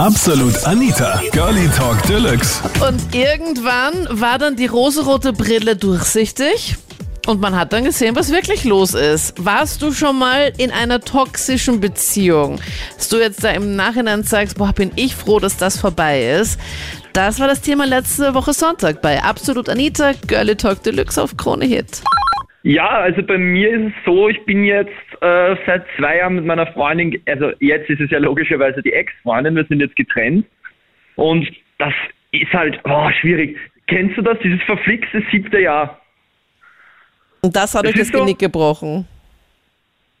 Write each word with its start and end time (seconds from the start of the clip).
Absolut 0.00 0.64
Anita, 0.64 1.20
Girlie 1.30 1.68
Talk 1.76 2.02
Deluxe. 2.04 2.62
Und 2.82 3.14
irgendwann 3.14 4.08
war 4.18 4.38
dann 4.38 4.56
die 4.56 4.64
rosarote 4.64 5.34
Brille 5.34 5.76
durchsichtig. 5.76 6.76
Und 7.26 7.42
man 7.42 7.54
hat 7.54 7.74
dann 7.74 7.84
gesehen, 7.84 8.16
was 8.16 8.32
wirklich 8.32 8.64
los 8.64 8.94
ist. 8.94 9.34
Warst 9.44 9.82
du 9.82 9.92
schon 9.92 10.18
mal 10.18 10.52
in 10.56 10.70
einer 10.70 11.00
toxischen 11.00 11.80
Beziehung? 11.80 12.60
Dass 12.96 13.10
du 13.10 13.18
jetzt 13.18 13.44
da 13.44 13.50
im 13.50 13.76
Nachhinein 13.76 14.22
sagst, 14.22 14.56
boah, 14.56 14.72
bin 14.72 14.90
ich 14.96 15.14
froh, 15.14 15.38
dass 15.38 15.58
das 15.58 15.78
vorbei 15.78 16.22
ist. 16.40 16.58
Das 17.12 17.38
war 17.38 17.46
das 17.46 17.60
Thema 17.60 17.84
letzte 17.84 18.32
Woche 18.32 18.54
Sonntag 18.54 19.02
bei 19.02 19.22
Absolut 19.22 19.68
Anita, 19.68 20.12
Girlie 20.26 20.56
Talk 20.56 20.82
Deluxe 20.82 21.22
auf 21.22 21.36
Krone 21.36 21.66
Hit. 21.66 22.00
Ja, 22.62 22.88
also 22.88 23.22
bei 23.22 23.36
mir 23.36 23.68
ist 23.70 23.88
es 23.88 24.04
so, 24.06 24.30
ich 24.30 24.42
bin 24.46 24.64
jetzt 24.64 25.09
äh, 25.20 25.56
seit 25.66 25.84
zwei 25.96 26.18
Jahren 26.18 26.36
mit 26.36 26.46
meiner 26.46 26.66
Freundin, 26.68 27.20
also 27.26 27.52
jetzt 27.60 27.90
ist 27.90 28.00
es 28.00 28.10
ja 28.10 28.18
logischerweise 28.18 28.82
die 28.82 28.92
Ex-Freundin, 28.92 29.56
wir 29.56 29.64
sind 29.64 29.80
jetzt 29.80 29.96
getrennt 29.96 30.46
und 31.16 31.48
das 31.78 31.92
ist 32.32 32.52
halt 32.52 32.80
oh, 32.84 33.10
schwierig. 33.20 33.58
Kennst 33.86 34.16
du 34.16 34.22
das, 34.22 34.38
dieses 34.42 34.62
verflixte 34.62 35.22
siebte 35.30 35.60
Jahr? 35.60 36.00
Und 37.42 37.56
das 37.56 37.74
hat 37.74 37.84
Es 37.84 37.90
euch 37.90 37.94
das 37.96 38.02
ist 38.06 38.12
so- 38.12 38.20
Genick 38.20 38.38
gebrochen. 38.38 39.06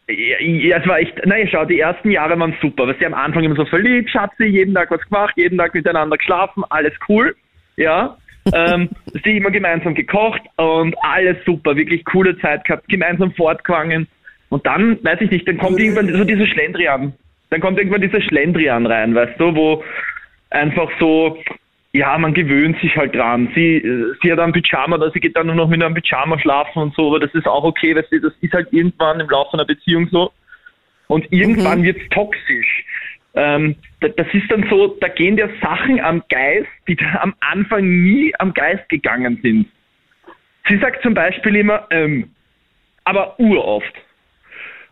Ja, 0.08 0.78
es 0.78 0.88
war 0.88 0.98
echt, 0.98 1.24
naja, 1.24 1.46
schau, 1.48 1.64
die 1.64 1.78
ersten 1.78 2.10
Jahre 2.10 2.36
waren 2.38 2.56
super. 2.60 2.86
Wir 2.88 2.94
sind 2.94 3.06
am 3.06 3.14
Anfang 3.14 3.44
immer 3.44 3.54
so 3.54 3.64
verliebt, 3.64 4.10
Schatzi, 4.10 4.44
jeden 4.44 4.74
Tag 4.74 4.90
was 4.90 5.00
gemacht, 5.02 5.34
jeden 5.36 5.56
Tag 5.56 5.72
miteinander 5.72 6.16
geschlafen, 6.16 6.64
alles 6.68 6.92
cool, 7.08 7.36
ja. 7.76 8.16
ähm, 8.52 8.88
sie 9.22 9.36
immer 9.36 9.50
gemeinsam 9.50 9.94
gekocht 9.94 10.40
und 10.56 10.96
alles 11.02 11.36
super, 11.44 11.76
wirklich 11.76 12.04
coole 12.06 12.36
Zeit 12.40 12.64
gehabt, 12.64 12.88
gemeinsam 12.88 13.32
fortgegangen. 13.34 14.08
Und 14.50 14.66
dann, 14.66 15.02
weiß 15.02 15.20
ich 15.22 15.30
nicht, 15.30 15.48
dann 15.48 15.58
kommt 15.58 15.80
irgendwann 15.80 16.12
so 16.12 16.24
dieser 16.24 16.46
Schlendrian. 16.46 17.14
Dann 17.50 17.60
kommt 17.60 17.78
irgendwann 17.78 18.00
dieser 18.02 18.20
Schlendrian 18.20 18.86
rein, 18.86 19.14
weißt 19.14 19.40
du, 19.40 19.54
wo 19.54 19.84
einfach 20.50 20.90
so, 21.00 21.38
ja, 21.92 22.16
man 22.18 22.34
gewöhnt 22.34 22.78
sich 22.80 22.96
halt 22.96 23.14
dran. 23.14 23.50
Sie, 23.54 23.82
sie 24.22 24.30
hat 24.30 24.38
einen 24.38 24.52
Pyjama 24.52 24.96
oder 24.96 25.10
sie 25.10 25.20
geht 25.20 25.36
dann 25.36 25.46
nur 25.46 25.56
noch 25.56 25.68
mit 25.68 25.82
einem 25.82 25.94
Pyjama 25.94 26.38
schlafen 26.38 26.82
und 26.82 26.94
so, 26.94 27.08
aber 27.08 27.20
das 27.20 27.34
ist 27.34 27.46
auch 27.46 27.64
okay, 27.64 27.94
weißt 27.96 28.12
du, 28.12 28.20
das 28.20 28.32
ist 28.40 28.52
halt 28.52 28.68
irgendwann 28.72 29.18
im 29.20 29.28
Laufe 29.28 29.54
einer 29.54 29.64
Beziehung 29.64 30.08
so. 30.10 30.32
Und 31.08 31.26
irgendwann 31.32 31.82
wird's 31.82 32.08
toxisch. 32.10 32.84
Ähm, 33.34 33.76
da- 34.00 34.08
das 34.08 34.26
ist 34.32 34.50
dann 34.50 34.64
so, 34.70 34.96
da 35.00 35.08
gehen 35.08 35.36
dir 35.36 35.50
Sachen 35.60 36.00
am 36.00 36.22
Geist, 36.28 36.68
die 36.86 36.96
da 36.96 37.20
am 37.20 37.34
Anfang 37.40 37.84
nie 37.84 38.32
am 38.38 38.52
Geist 38.54 38.88
gegangen 38.88 39.38
sind. 39.42 39.66
Sie 40.68 40.78
sagt 40.78 41.02
zum 41.02 41.14
Beispiel 41.14 41.56
immer, 41.56 41.86
ähm, 41.90 42.30
aber 43.04 43.38
uroft. 43.40 43.92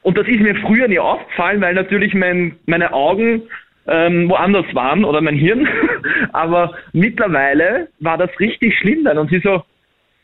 Und 0.02 0.16
das 0.16 0.26
ist 0.26 0.40
mir 0.40 0.54
früher 0.56 0.88
nie 0.88 0.98
aufgefallen, 0.98 1.60
weil 1.60 1.74
natürlich 1.74 2.14
mein, 2.14 2.56
meine 2.66 2.92
Augen 2.92 3.42
ähm, 3.86 4.28
woanders 4.28 4.66
waren 4.74 5.04
oder 5.04 5.20
mein 5.20 5.36
Hirn. 5.36 5.68
Aber 6.32 6.74
mittlerweile 6.92 7.88
war 8.00 8.18
das 8.18 8.30
richtig 8.38 8.78
schlimm 8.78 9.04
dann. 9.04 9.18
Und 9.18 9.30
sie 9.30 9.40
so, 9.40 9.62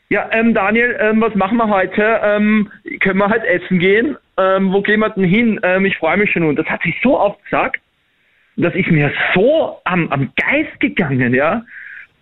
ja, 0.09 0.29
ähm, 0.31 0.53
Daniel, 0.53 0.97
ähm, 0.99 1.19
was 1.21 1.33
machen 1.35 1.57
wir 1.57 1.67
heute? 1.67 2.21
Ähm, 2.23 2.69
können 2.99 3.19
wir 3.19 3.29
halt 3.29 3.43
essen 3.43 3.79
gehen? 3.79 4.17
Ähm, 4.37 4.71
wo 4.71 4.81
gehen 4.81 4.99
wir 4.99 5.09
denn 5.09 5.23
hin? 5.23 5.59
Ähm, 5.63 5.85
ich 5.85 5.97
freue 5.97 6.17
mich 6.17 6.31
schon. 6.31 6.43
Und 6.43 6.57
das 6.57 6.67
hat 6.67 6.81
sie 6.83 6.93
so 7.01 7.19
oft 7.19 7.43
gesagt, 7.43 7.81
das 8.57 8.73
ist 8.75 8.89
mir 8.89 9.11
so 9.33 9.79
am, 9.83 10.09
am 10.11 10.31
Geist 10.35 10.79
gegangen, 10.79 11.33
ja. 11.33 11.63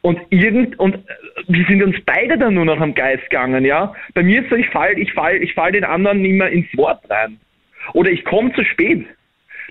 Und 0.04 0.20
irgend 0.32 0.78
und 0.80 0.96
äh, 0.96 1.00
wir 1.48 1.66
sind 1.66 1.82
uns 1.82 1.96
beide 2.06 2.38
dann 2.38 2.56
nur 2.56 2.66
noch 2.66 2.80
am 2.80 2.94
Geist 2.94 3.24
gegangen, 3.30 3.64
ja. 3.64 3.94
Bei 4.14 4.22
mir 4.22 4.44
ist 4.44 4.50
so, 4.50 4.56
ich 4.56 4.70
fall, 4.70 5.00
ich 5.00 5.12
fall, 5.14 5.42
ich 5.42 5.54
fall 5.54 5.72
den 5.72 5.86
anderen 5.86 6.22
nicht 6.22 6.36
mehr 6.36 6.50
ins 6.50 6.68
Wort 6.76 7.10
rein. 7.10 7.40
Oder 7.94 8.12
ich 8.12 8.24
komme 8.26 8.54
zu 8.54 8.66
spät. 8.66 9.06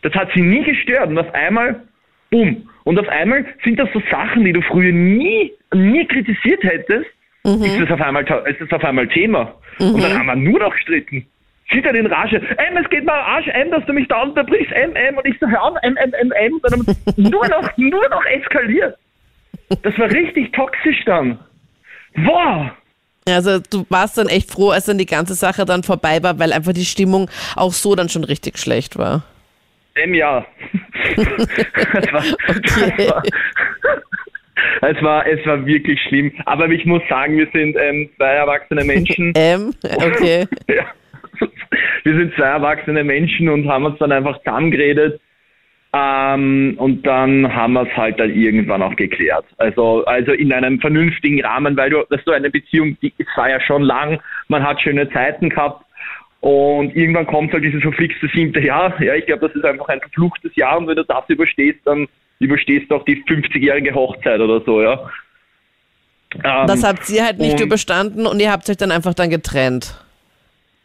Das 0.02 0.14
hat 0.14 0.30
sie 0.34 0.40
nie 0.40 0.64
gestört. 0.64 1.08
Und 1.08 1.18
auf 1.18 1.32
einmal, 1.34 1.82
bumm. 2.30 2.68
Und 2.84 2.98
auf 2.98 3.08
einmal 3.08 3.44
sind 3.62 3.78
das 3.78 3.90
so 3.92 4.02
Sachen, 4.10 4.44
die 4.44 4.54
du 4.54 4.62
früher 4.62 4.92
nie, 4.92 5.52
nie 5.74 6.06
kritisiert 6.06 6.62
hättest, 6.64 7.06
ist, 7.44 7.80
das 7.80 7.90
auf 7.90 8.00
einmal, 8.00 8.24
ist 8.46 8.60
das 8.60 8.72
auf 8.72 8.84
einmal 8.84 9.08
Thema. 9.08 9.54
Und 9.78 10.02
dann 10.02 10.18
haben 10.18 10.26
wir 10.26 10.36
nur 10.36 10.60
noch 10.60 10.74
gestritten. 10.74 11.26
Sieht 11.70 11.84
er 11.84 11.94
in 11.94 12.06
Rage, 12.06 12.36
M, 12.36 12.76
es 12.76 12.88
geht 12.90 13.04
mal 13.04 13.20
Arsch, 13.20 13.48
M, 13.48 13.70
dass 13.70 13.84
du 13.86 13.92
mich 13.92 14.08
da 14.08 14.22
unterbrichst, 14.22 14.72
M, 14.72 14.94
M, 14.94 15.16
und 15.16 15.26
ich 15.26 15.38
so, 15.38 15.46
hör 15.46 15.62
auf, 15.62 15.76
M, 15.82 15.96
M, 15.96 16.12
M, 16.12 16.32
M, 16.32 16.52
und 16.54 16.64
dann 16.64 16.96
nur 17.16 17.48
noch, 17.48 17.76
nur 17.76 18.08
noch 18.08 18.24
eskaliert. 18.26 18.96
Das 19.82 19.98
war 19.98 20.10
richtig 20.10 20.52
toxisch 20.52 21.04
dann. 21.04 21.38
Wow! 22.16 22.70
Also 23.26 23.60
du 23.60 23.86
warst 23.88 24.18
dann 24.18 24.28
echt 24.28 24.50
froh, 24.50 24.70
als 24.70 24.86
dann 24.86 24.98
die 24.98 25.06
ganze 25.06 25.34
Sache 25.34 25.64
dann 25.64 25.82
vorbei 25.82 26.22
war, 26.22 26.38
weil 26.38 26.52
einfach 26.52 26.72
die 26.72 26.84
Stimmung 26.84 27.30
auch 27.54 27.72
so 27.72 27.94
dann 27.94 28.08
schon 28.08 28.24
richtig 28.24 28.58
schlecht 28.58 28.98
war. 28.98 29.22
M, 29.94 30.14
ja. 30.14 30.44
es, 31.16 32.12
war, 32.12 32.24
Okay. 32.48 32.94
es, 32.98 33.10
war, 33.10 33.22
es, 34.82 35.02
war, 35.02 35.26
es 35.26 35.46
war 35.46 35.66
wirklich 35.66 36.00
schlimm. 36.08 36.32
Aber 36.46 36.68
ich 36.68 36.84
muss 36.84 37.02
sagen, 37.08 37.36
wir 37.36 37.48
sind 37.52 37.76
ähm, 37.78 38.08
zwei 38.16 38.32
erwachsene 38.32 38.84
Menschen. 38.84 39.32
Ähm, 39.36 39.74
okay. 39.82 40.46
Ja. 40.68 40.86
Wir 42.04 42.14
sind 42.14 42.34
zwei 42.34 42.46
erwachsene 42.46 43.02
Menschen 43.04 43.48
und 43.48 43.68
haben 43.68 43.84
uns 43.84 43.98
dann 43.98 44.12
einfach 44.12 44.38
zusammengeredet. 44.38 45.20
Ähm, 45.94 46.74
und 46.78 47.06
dann 47.06 47.54
haben 47.54 47.74
wir 47.74 47.82
es 47.82 47.94
halt 47.96 48.18
dann 48.18 48.30
irgendwann 48.30 48.82
auch 48.82 48.96
geklärt. 48.96 49.44
Also, 49.58 50.04
also 50.06 50.32
in 50.32 50.50
einem 50.52 50.80
vernünftigen 50.80 51.44
Rahmen, 51.44 51.76
weil 51.76 51.90
du, 51.90 52.04
dass 52.08 52.24
du 52.24 52.32
eine 52.32 52.48
Beziehung, 52.48 52.96
die 53.02 53.12
es 53.18 53.26
war 53.36 53.50
ja 53.50 53.60
schon 53.60 53.82
lang, 53.82 54.18
man 54.48 54.62
hat 54.62 54.80
schöne 54.80 55.10
Zeiten 55.10 55.50
gehabt 55.50 55.84
und 56.40 56.96
irgendwann 56.96 57.26
kommt 57.26 57.52
halt 57.52 57.62
dieses 57.62 57.82
verflixte 57.82 58.26
siebte 58.34 58.60
Jahr. 58.60 59.00
Ja, 59.02 59.14
ich 59.14 59.26
glaube, 59.26 59.46
das 59.46 59.54
ist 59.54 59.64
einfach 59.64 59.88
ein 59.88 60.00
verfluchtes 60.00 60.56
Jahr 60.56 60.78
und 60.78 60.88
wenn 60.88 60.96
du 60.96 61.04
das 61.04 61.28
überstehst, 61.28 61.80
dann 61.84 62.08
überstehst 62.38 62.90
du 62.90 62.96
auch 62.96 63.04
die 63.04 63.22
50-jährige 63.24 63.94
Hochzeit 63.94 64.40
oder 64.40 64.62
so, 64.62 64.82
ja. 64.82 64.98
Ähm, 66.42 66.66
Das 66.66 66.82
habt 66.84 67.08
ihr 67.10 67.24
halt 67.24 67.38
nicht 67.38 67.60
überstanden 67.60 68.26
und 68.26 68.40
ihr 68.40 68.50
habt 68.50 68.68
euch 68.70 68.78
dann 68.78 68.90
einfach 68.90 69.12
dann 69.12 69.28
getrennt. 69.28 70.02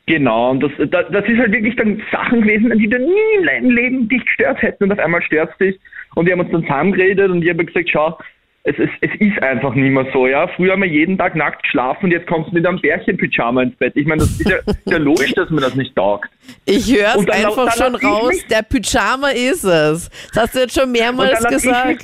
Genau, 0.07 0.51
und 0.51 0.62
das, 0.63 0.72
das, 0.90 1.06
das 1.12 1.25
ist 1.28 1.38
halt 1.38 1.51
wirklich 1.51 1.75
dann 1.75 2.01
Sachen 2.12 2.41
gewesen, 2.41 2.72
die 2.79 2.88
du 2.90 2.97
nie 2.97 3.38
in 3.40 3.45
deinem 3.45 3.69
Leben 3.72 4.09
dich 4.09 4.23
gestört 4.25 4.62
hätten 4.62 4.85
und 4.85 4.91
auf 4.94 5.00
einmal 5.00 5.22
stört 5.22 5.59
dich. 5.59 5.78
Und 6.16 6.25
wir 6.25 6.34
haben 6.34 6.40
uns 6.40 6.51
dann 6.51 6.62
zusammengeredet 6.63 7.29
und 7.29 7.44
ich 7.44 7.50
habe 7.50 7.66
gesagt, 7.66 7.90
schau, 7.91 8.17
es, 8.63 8.78
ist 8.79 8.90
es 9.01 9.09
ist 9.19 9.41
einfach 9.44 9.73
nicht 9.75 9.91
mehr 9.91 10.06
so, 10.13 10.28
ja. 10.28 10.47
Früher 10.47 10.73
haben 10.73 10.81
wir 10.81 10.90
jeden 10.90 11.17
Tag 11.17 11.35
nackt 11.35 11.63
geschlafen 11.63 12.06
und 12.06 12.12
jetzt 12.12 12.28
kommst 12.28 12.51
du 12.51 12.56
mit 12.56 12.66
einem 12.66 12.79
Bärchenpyjama 12.79 13.63
ins 13.63 13.75
Bett. 13.75 13.94
Ich 13.96 14.06
meine, 14.06 14.19
das 14.19 14.31
ist 14.31 14.50
ja, 14.50 14.57
ist 14.66 14.91
ja 14.91 14.97
logisch, 14.97 15.34
dass 15.34 15.50
mir 15.50 15.62
das 15.62 15.75
nicht 15.75 15.96
taugt. 15.96 16.29
Ich 16.66 16.94
höre 16.94 17.16
es 17.16 17.29
einfach 17.29 17.66
dann 17.75 17.94
schon 17.94 17.96
raus, 17.96 18.29
mich- 18.34 18.47
der 18.47 18.63
Pyjama 18.63 19.29
ist 19.29 19.63
es. 19.63 20.09
Das 20.34 20.44
hast 20.44 20.56
du 20.56 20.59
jetzt 20.59 20.78
schon 20.79 20.91
mehrmals 20.91 21.44
gesagt. 21.47 22.03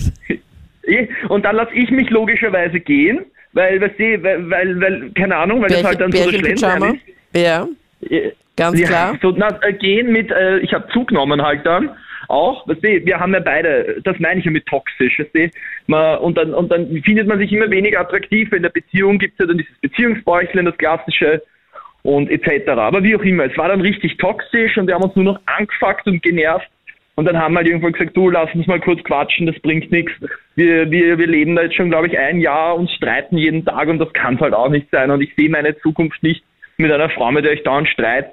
Ich 0.85 0.99
mich, 0.99 1.09
und 1.29 1.43
dann 1.45 1.55
lasse 1.55 1.73
ich 1.73 1.89
mich 1.89 2.09
logischerweise 2.09 2.79
gehen, 2.79 3.19
weil, 3.53 3.79
weißt 3.81 3.97
du, 3.99 4.23
weil, 4.23 4.49
weil, 4.49 4.81
weil 4.81 5.11
keine 5.11 5.35
Ahnung, 5.37 5.61
weil 5.61 5.69
das 5.69 5.83
halt 5.83 6.01
dann 6.01 6.11
so 6.11 6.17
der 6.17 6.31
Bärchen-Pyjama. 6.39 6.95
Schlendrian 6.95 6.99
Ja, 7.35 7.63
ist. 7.63 7.69
Eh, 7.69 7.73
ganz 8.55 8.79
ja, 8.79 8.87
klar. 8.87 9.19
So, 9.21 9.33
na, 9.35 9.57
äh, 9.61 9.73
gehen 9.73 10.11
mit, 10.11 10.31
äh, 10.31 10.59
ich 10.59 10.73
habe 10.73 10.87
zugenommen 10.91 11.41
halt 11.41 11.65
dann 11.65 11.91
auch, 12.27 12.67
weißt 12.67 12.83
du, 12.83 13.05
wir 13.05 13.19
haben 13.19 13.33
ja 13.33 13.39
beide, 13.39 14.01
das 14.03 14.17
meine 14.19 14.39
ich 14.39 14.45
ja 14.45 14.51
mit 14.51 14.65
toxisch, 14.65 15.19
weißt 15.19 15.35
du, 15.35 15.49
man, 15.87 16.17
und, 16.19 16.37
dann, 16.37 16.53
und 16.53 16.71
dann 16.71 16.87
findet 17.03 17.27
man 17.27 17.37
sich 17.37 17.51
immer 17.51 17.69
weniger 17.69 17.99
attraktiv, 17.99 18.51
in 18.53 18.63
der 18.63 18.69
Beziehung 18.69 19.19
gibt 19.19 19.33
es 19.33 19.39
ja 19.39 19.45
dann 19.45 19.57
dieses 19.57 19.77
Beziehungsbäuchlein, 19.79 20.65
das 20.65 20.77
klassische 20.77 21.41
und 22.03 22.29
etc. 22.29 22.69
Aber 22.69 23.03
wie 23.03 23.15
auch 23.15 23.23
immer, 23.23 23.45
es 23.45 23.57
war 23.57 23.69
dann 23.69 23.81
richtig 23.81 24.17
toxisch 24.17 24.77
und 24.77 24.87
wir 24.87 24.95
haben 24.95 25.03
uns 25.03 25.15
nur 25.15 25.25
noch 25.25 25.39
angefuckt 25.45 26.07
und 26.07 26.21
genervt 26.21 26.67
und 27.15 27.25
dann 27.25 27.37
haben 27.37 27.53
wir 27.53 27.59
halt 27.59 27.67
irgendwann 27.67 27.93
gesagt, 27.93 28.17
du, 28.17 28.29
lass 28.29 28.53
uns 28.55 28.67
mal 28.67 28.79
kurz 28.79 29.03
quatschen, 29.03 29.45
das 29.45 29.59
bringt 29.59 29.91
nichts. 29.91 30.11
Wir, 30.55 30.89
wir, 30.89 31.17
wir 31.17 31.27
leben 31.27 31.55
da 31.55 31.63
jetzt 31.63 31.75
schon, 31.75 31.89
glaube 31.89 32.07
ich, 32.07 32.17
ein 32.17 32.39
Jahr 32.39 32.75
und 32.75 32.89
streiten 32.89 33.37
jeden 33.37 33.63
Tag 33.65 33.87
und 33.87 33.99
das 33.99 34.11
kann 34.13 34.39
halt 34.39 34.53
auch 34.53 34.69
nicht 34.69 34.89
sein 34.91 35.11
und 35.11 35.21
ich 35.21 35.33
sehe 35.35 35.49
meine 35.49 35.77
Zukunft 35.79 36.21
nicht 36.23 36.43
mit 36.77 36.91
einer 36.91 37.09
Frau, 37.09 37.31
mit 37.31 37.45
der 37.45 37.53
ich 37.53 37.63
dauernd 37.63 37.87
streit. 37.89 38.31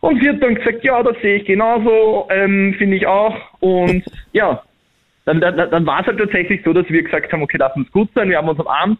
Und 0.00 0.20
sie 0.20 0.28
hat 0.28 0.42
dann 0.42 0.56
gesagt, 0.56 0.82
ja, 0.82 1.02
das 1.02 1.16
sehe 1.22 1.36
ich 1.36 1.44
genauso, 1.44 2.26
ähm, 2.30 2.74
finde 2.78 2.96
ich 2.96 3.06
auch. 3.06 3.36
Und 3.60 4.04
ja, 4.32 4.62
dann, 5.24 5.40
dann, 5.40 5.56
dann 5.56 5.86
war 5.86 6.00
es 6.00 6.06
halt 6.08 6.18
tatsächlich 6.18 6.60
so, 6.64 6.72
dass 6.72 6.88
wir 6.88 7.02
gesagt 7.02 7.32
haben, 7.32 7.42
okay, 7.42 7.56
lass 7.58 7.74
uns 7.76 7.90
gut 7.92 8.08
sein. 8.14 8.28
Wir 8.28 8.38
haben 8.38 8.48
uns 8.48 8.58
am 8.58 8.66
Abend, 8.66 8.98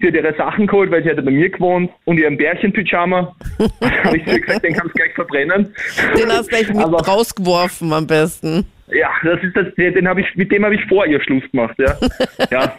sie 0.00 0.08
hat 0.08 0.14
ihre 0.14 0.34
Sachen 0.34 0.66
geholt, 0.66 0.90
weil 0.90 1.04
sie 1.04 1.10
hatte 1.10 1.22
bei 1.22 1.30
mir 1.30 1.48
gewohnt 1.50 1.90
und 2.04 2.18
ihren 2.18 2.36
Bärchenpyjama. 2.36 3.36
Habe 4.04 4.16
ich 4.16 4.26
ihr 4.26 4.40
gesagt, 4.40 4.64
den 4.64 4.74
kannst 4.74 4.94
du 4.96 4.98
gleich 4.98 5.14
verbrennen. 5.14 5.72
Den 6.18 6.28
hast 6.30 6.46
du 6.46 6.56
gleich 6.56 6.68
mit 6.68 6.78
Aber- 6.84 7.06
rausgeworfen 7.06 7.92
am 7.92 8.08
besten. 8.08 8.66
ja, 8.88 9.10
das 9.22 9.40
ist 9.44 9.54
das, 9.56 9.66
den 9.76 10.08
habe 10.08 10.20
ich, 10.22 10.34
mit 10.34 10.50
dem 10.50 10.64
habe 10.64 10.74
ich 10.74 10.84
vor 10.86 11.06
ihr 11.06 11.22
Schluss 11.22 11.44
gemacht, 11.52 11.76
ja. 11.78 11.94
ja. 12.50 12.72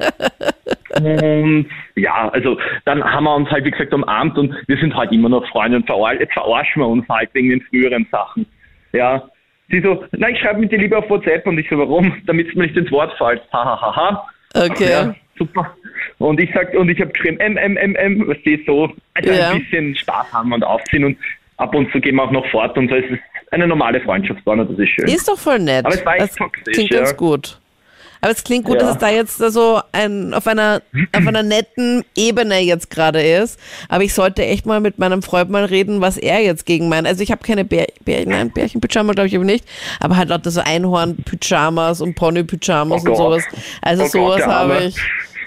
Und 1.05 1.65
ja, 1.95 2.29
also 2.29 2.57
dann 2.85 3.03
haben 3.03 3.23
wir 3.25 3.35
uns 3.35 3.49
halt, 3.49 3.65
wie 3.65 3.71
gesagt, 3.71 3.93
umarmt 3.93 4.37
und 4.37 4.55
wir 4.67 4.77
sind 4.77 4.95
halt 4.95 5.11
immer 5.11 5.29
noch 5.29 5.47
Freunde 5.49 5.77
und 5.77 5.85
verarsch, 5.85 6.19
jetzt 6.19 6.33
verarschen 6.33 6.81
wir 6.81 6.87
uns 6.87 7.07
halt 7.09 7.29
wegen 7.33 7.49
den 7.49 7.61
früheren 7.61 8.07
Sachen. 8.11 8.45
Ja. 8.93 9.23
Sie 9.69 9.79
so, 9.81 10.03
na, 10.11 10.29
ich 10.29 10.39
schreibe 10.39 10.59
mit 10.59 10.71
dir 10.71 10.79
lieber 10.79 10.97
auf 10.97 11.09
WhatsApp 11.09 11.47
und 11.47 11.57
ich 11.57 11.67
so, 11.69 11.77
warum? 11.77 12.13
Damit 12.25 12.49
es 12.49 12.55
mir 12.55 12.63
nicht 12.63 12.75
ins 12.75 12.91
Wort 12.91 13.13
fällt. 13.17 13.41
Ha, 13.53 13.63
ha, 13.63 13.81
ha, 13.81 13.95
ha. 13.95 14.27
Okay. 14.53 14.91
Ja, 14.91 15.15
super. 15.37 15.73
Und 16.17 16.39
ich 16.41 16.49
sag, 16.53 16.73
und 16.73 16.89
ich 16.89 16.99
habe 16.99 17.11
geschrieben, 17.11 17.39
M, 17.39 17.55
M, 17.57 17.77
M, 17.77 17.95
M, 17.95 18.27
was 18.27 18.37
die 18.45 18.61
so, 18.65 18.91
also 19.13 19.31
Ja. 19.31 19.51
ein 19.51 19.59
bisschen 19.59 19.95
Spaß 19.95 20.33
haben 20.33 20.51
und 20.51 20.63
aufziehen 20.63 21.05
und 21.05 21.17
ab 21.57 21.73
und 21.73 21.91
zu 21.91 22.01
gehen 22.01 22.15
wir 22.15 22.23
auch 22.23 22.31
noch 22.31 22.45
fort 22.47 22.77
und 22.77 22.89
so 22.89 22.95
ist 22.95 23.11
es 23.11 23.19
eine 23.51 23.67
normale 23.67 24.01
Freundschaftsbahn 24.01 24.59
und 24.59 24.71
das 24.71 24.79
ist 24.79 24.89
schön. 24.89 25.05
Ist 25.05 25.27
doch 25.27 25.37
voll 25.37 25.59
nett. 25.59 25.85
Aber 25.85 25.93
es 25.93 26.05
war 26.05 26.15
echt 26.15 26.23
das 26.23 26.35
toxisch, 26.35 26.73
klingt 26.73 26.91
ja. 26.91 26.99
ganz 26.99 27.15
gut. 27.15 27.59
Aber 28.21 28.31
es 28.31 28.43
klingt 28.43 28.65
gut, 28.65 28.75
Ja. 28.75 28.81
dass 28.81 28.91
es 28.91 28.97
da 28.99 29.09
jetzt 29.09 29.37
so 29.37 29.81
ein, 29.91 30.33
auf, 30.33 30.45
einer, 30.47 30.81
auf 31.15 31.27
einer 31.27 31.41
netten 31.43 32.03
Ebene 32.15 32.59
jetzt 32.59 32.89
gerade 32.91 33.21
ist. 33.21 33.59
Aber 33.89 34.03
ich 34.03 34.13
sollte 34.13 34.45
echt 34.45 34.65
mal 34.67 34.79
mit 34.79 34.99
meinem 34.99 35.23
Freund 35.23 35.49
mal 35.49 35.65
reden, 35.65 36.01
was 36.01 36.17
er 36.17 36.39
jetzt 36.41 36.65
gegen 36.67 36.87
meint. 36.87 37.07
Also 37.07 37.23
ich 37.23 37.31
habe 37.31 37.43
keine 37.43 37.65
Bär, 37.65 37.87
Bär, 38.05 38.25
nein, 38.27 38.51
Bärchen-Pyjama, 38.51 39.13
glaube 39.13 39.27
ich 39.27 39.35
aber 39.35 39.45
nicht. 39.45 39.65
Aber 39.99 40.17
halt 40.17 40.29
lauter 40.29 40.51
so 40.51 40.61
Einhorn-Pyjamas 40.61 42.01
und 42.01 42.15
Pony-Pyjamas 42.15 43.03
Oh 43.05 43.09
und 43.09 43.15
sowas. 43.17 43.43
Also 43.81 44.03
Oh 44.03 44.07
sowas 44.07 44.45
habe 44.45 44.83
ich. 44.85 44.95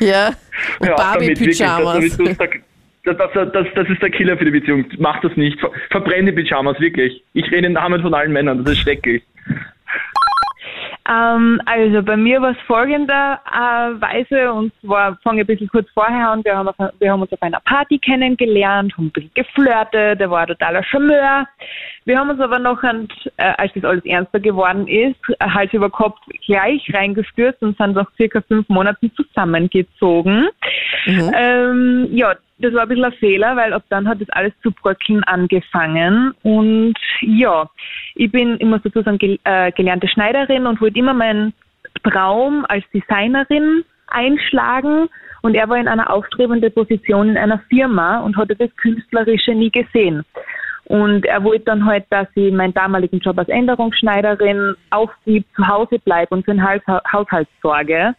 Ja. 0.01 0.33
Und 0.81 0.89
Ja, 0.89 0.95
Barbie-Pyjamas. 0.97 2.17
das, 2.19 2.37
das, 3.05 3.31
das, 3.53 3.67
das, 3.75 3.89
ist 3.89 4.03
der 4.03 4.11
Killer 4.11 4.37
für 4.37 4.45
die 4.47 4.51
Beziehung. 4.51 4.85
Mach 4.99 5.21
das 5.21 5.37
nicht. 5.37 5.61
Ver, 5.61 5.71
verbrenn 5.91 6.27
die 6.27 6.33
Pyjamas, 6.33 6.81
wirklich. 6.81 7.23
Ich 7.35 7.51
rede 7.53 7.69
im 7.69 7.75
Namen 7.75 8.03
von 8.03 8.13
allen 8.15 8.33
Männern, 8.33 8.65
das 8.65 8.73
ist 8.75 8.81
schrecklich. 8.81 9.23
Ähm, 11.07 11.61
also 11.67 12.03
bei 12.03 12.17
mir 12.17 12.41
war 12.41 12.53
es 12.53 12.61
folgenderweise, 12.67 14.53
und 14.53 14.73
zwar 14.81 15.17
fange 15.23 15.43
ich 15.43 15.45
ein 15.45 15.47
bisschen 15.47 15.69
kurz 15.69 15.89
vorher 15.91 16.31
an, 16.31 16.43
wir 16.45 16.57
haben, 16.57 16.71
wir 16.99 17.13
haben 17.13 17.21
uns 17.21 17.33
auf 17.33 17.43
einer 17.43 17.61
Party 17.61 17.99
kennengelernt, 17.99 18.97
haben 18.97 19.07
ein 19.07 19.11
bisschen 19.11 19.35
geflirtet, 19.35 20.21
er 20.21 20.31
war 20.31 20.41
ein 20.41 20.47
totaler 20.47 20.83
Charmeur. 20.83 21.47
Wir 22.05 22.19
haben 22.19 22.29
uns 22.31 22.41
aber 22.41 22.59
noch, 22.59 22.83
an, 22.83 23.09
äh, 23.39 23.53
als 23.57 23.73
das 23.75 23.85
alles 23.85 24.05
ernster 24.05 24.41
geworden 24.41 24.87
ist, 24.87 25.19
Hals 25.41 25.73
über 25.73 25.89
Kopf 25.89 26.19
gleich 26.47 26.93
reingestürzt 26.93 27.63
und 27.63 27.79
sind 27.79 27.95
nach 27.95 28.11
circa 28.17 28.43
fünf 28.43 28.69
Monaten 28.69 29.11
zusammengezogen. 29.15 30.49
Ähm, 31.07 32.09
ja, 32.13 32.35
das 32.59 32.75
war 32.75 32.83
ein 32.83 32.89
bisschen 32.89 33.05
ein 33.05 33.13
Fehler, 33.13 33.57
weil 33.57 33.73
ab 33.73 33.85
dann 33.89 34.09
hat 34.09 34.21
das 34.21 34.29
alles 34.31 34.53
zu 34.63 34.71
bröckeln 34.71 35.25
angefangen. 35.25 36.35
Und 36.43 36.95
ja, 37.21 37.69
ich 38.15 38.31
bin, 38.31 38.57
ich 38.59 38.67
muss 38.67 38.83
dazu 38.83 39.03
sagen, 39.03 39.19
gel 39.19 39.39
äh, 39.45 39.73
gelernte 39.73 40.09
Schneiderin 40.09 40.67
und 40.67 40.81
wollte 40.81 40.99
immer 40.99 41.15
meinen 41.15 41.55
Traum 42.03 42.67
als 42.69 42.85
Designerin 42.93 43.85
einschlagen. 44.09 45.09
Und 45.43 45.55
er 45.55 45.69
war 45.69 45.79
in 45.79 45.89
einer 45.89 46.11
aufstrebenden 46.11 46.73
Position 46.73 47.31
in 47.31 47.37
einer 47.37 47.59
Firma 47.69 48.21
und 48.21 48.37
hatte 48.37 48.57
das 48.57 48.75
Künstlerische 48.77 49.53
nie 49.53 49.71
gesehen. 49.71 50.25
Und 50.87 51.25
er 51.25 51.43
wollte 51.43 51.65
dann 51.65 51.87
halt, 51.87 52.05
dass 52.11 52.29
ich 52.35 52.53
meinen 52.53 52.75
damaligen 52.75 53.19
Job 53.19 53.39
als 53.39 53.49
Änderungsschneiderin 53.49 54.75
aufgib, 54.91 55.47
zu 55.57 55.67
Hause 55.67 55.99
bleibe 55.99 56.35
und 56.35 56.45
für 56.45 56.53
den 56.53 56.63
Haus 56.63 56.81
Haushalt 57.11 57.49
sorge. 57.63 58.15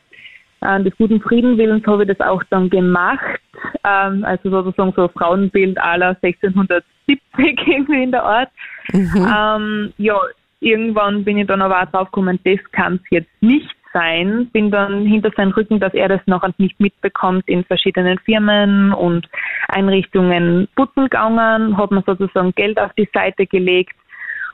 Äh, 0.62 0.84
des 0.84 0.96
guten 0.98 1.22
Friedenwillens 1.22 1.86
habe 1.86 2.04
ich 2.04 2.10
das 2.10 2.28
auch 2.28 2.44
dann 2.50 2.70
gemacht. 2.70 3.40
Ähm, 3.84 4.24
also 4.26 4.50
sozusagen 4.50 4.94
so 4.96 5.04
ein 5.04 5.10
Frauenbild 5.10 5.78
aller 5.78 6.18
1670 6.22 6.86
irgendwie 7.38 8.04
in 8.04 8.12
der 8.12 8.24
Art. 8.24 8.50
Ähm, 8.92 9.94
ja, 9.98 10.20
irgendwann 10.60 11.24
bin 11.24 11.38
ich 11.38 11.48
dann 11.48 11.62
aber 11.62 11.82
auch 11.82 11.92
drauf 11.92 12.12
gekommen, 12.12 12.40
das 12.44 12.60
kann 12.72 12.96
es 12.96 13.10
jetzt 13.12 13.42
nicht 13.42 13.75
sein. 13.95 14.50
Bin 14.51 14.69
dann 14.69 15.06
hinter 15.06 15.31
seinen 15.36 15.53
Rücken, 15.53 15.80
dass 15.80 15.94
er 15.94 16.09
das 16.09 16.21
noch 16.25 16.44
nicht 16.57 16.80
mitbekommt, 16.80 17.47
in 17.47 17.63
verschiedenen 17.63 18.19
Firmen 18.19 18.92
und 18.92 19.27
Einrichtungen 19.69 20.68
putzen 20.75 21.06
gegangen, 21.06 21.77
hat 21.77 21.92
mir 21.92 22.03
sozusagen 22.06 22.51
Geld 22.56 22.80
auf 22.80 22.92
die 22.94 23.09
Seite 23.13 23.47
gelegt. 23.47 23.95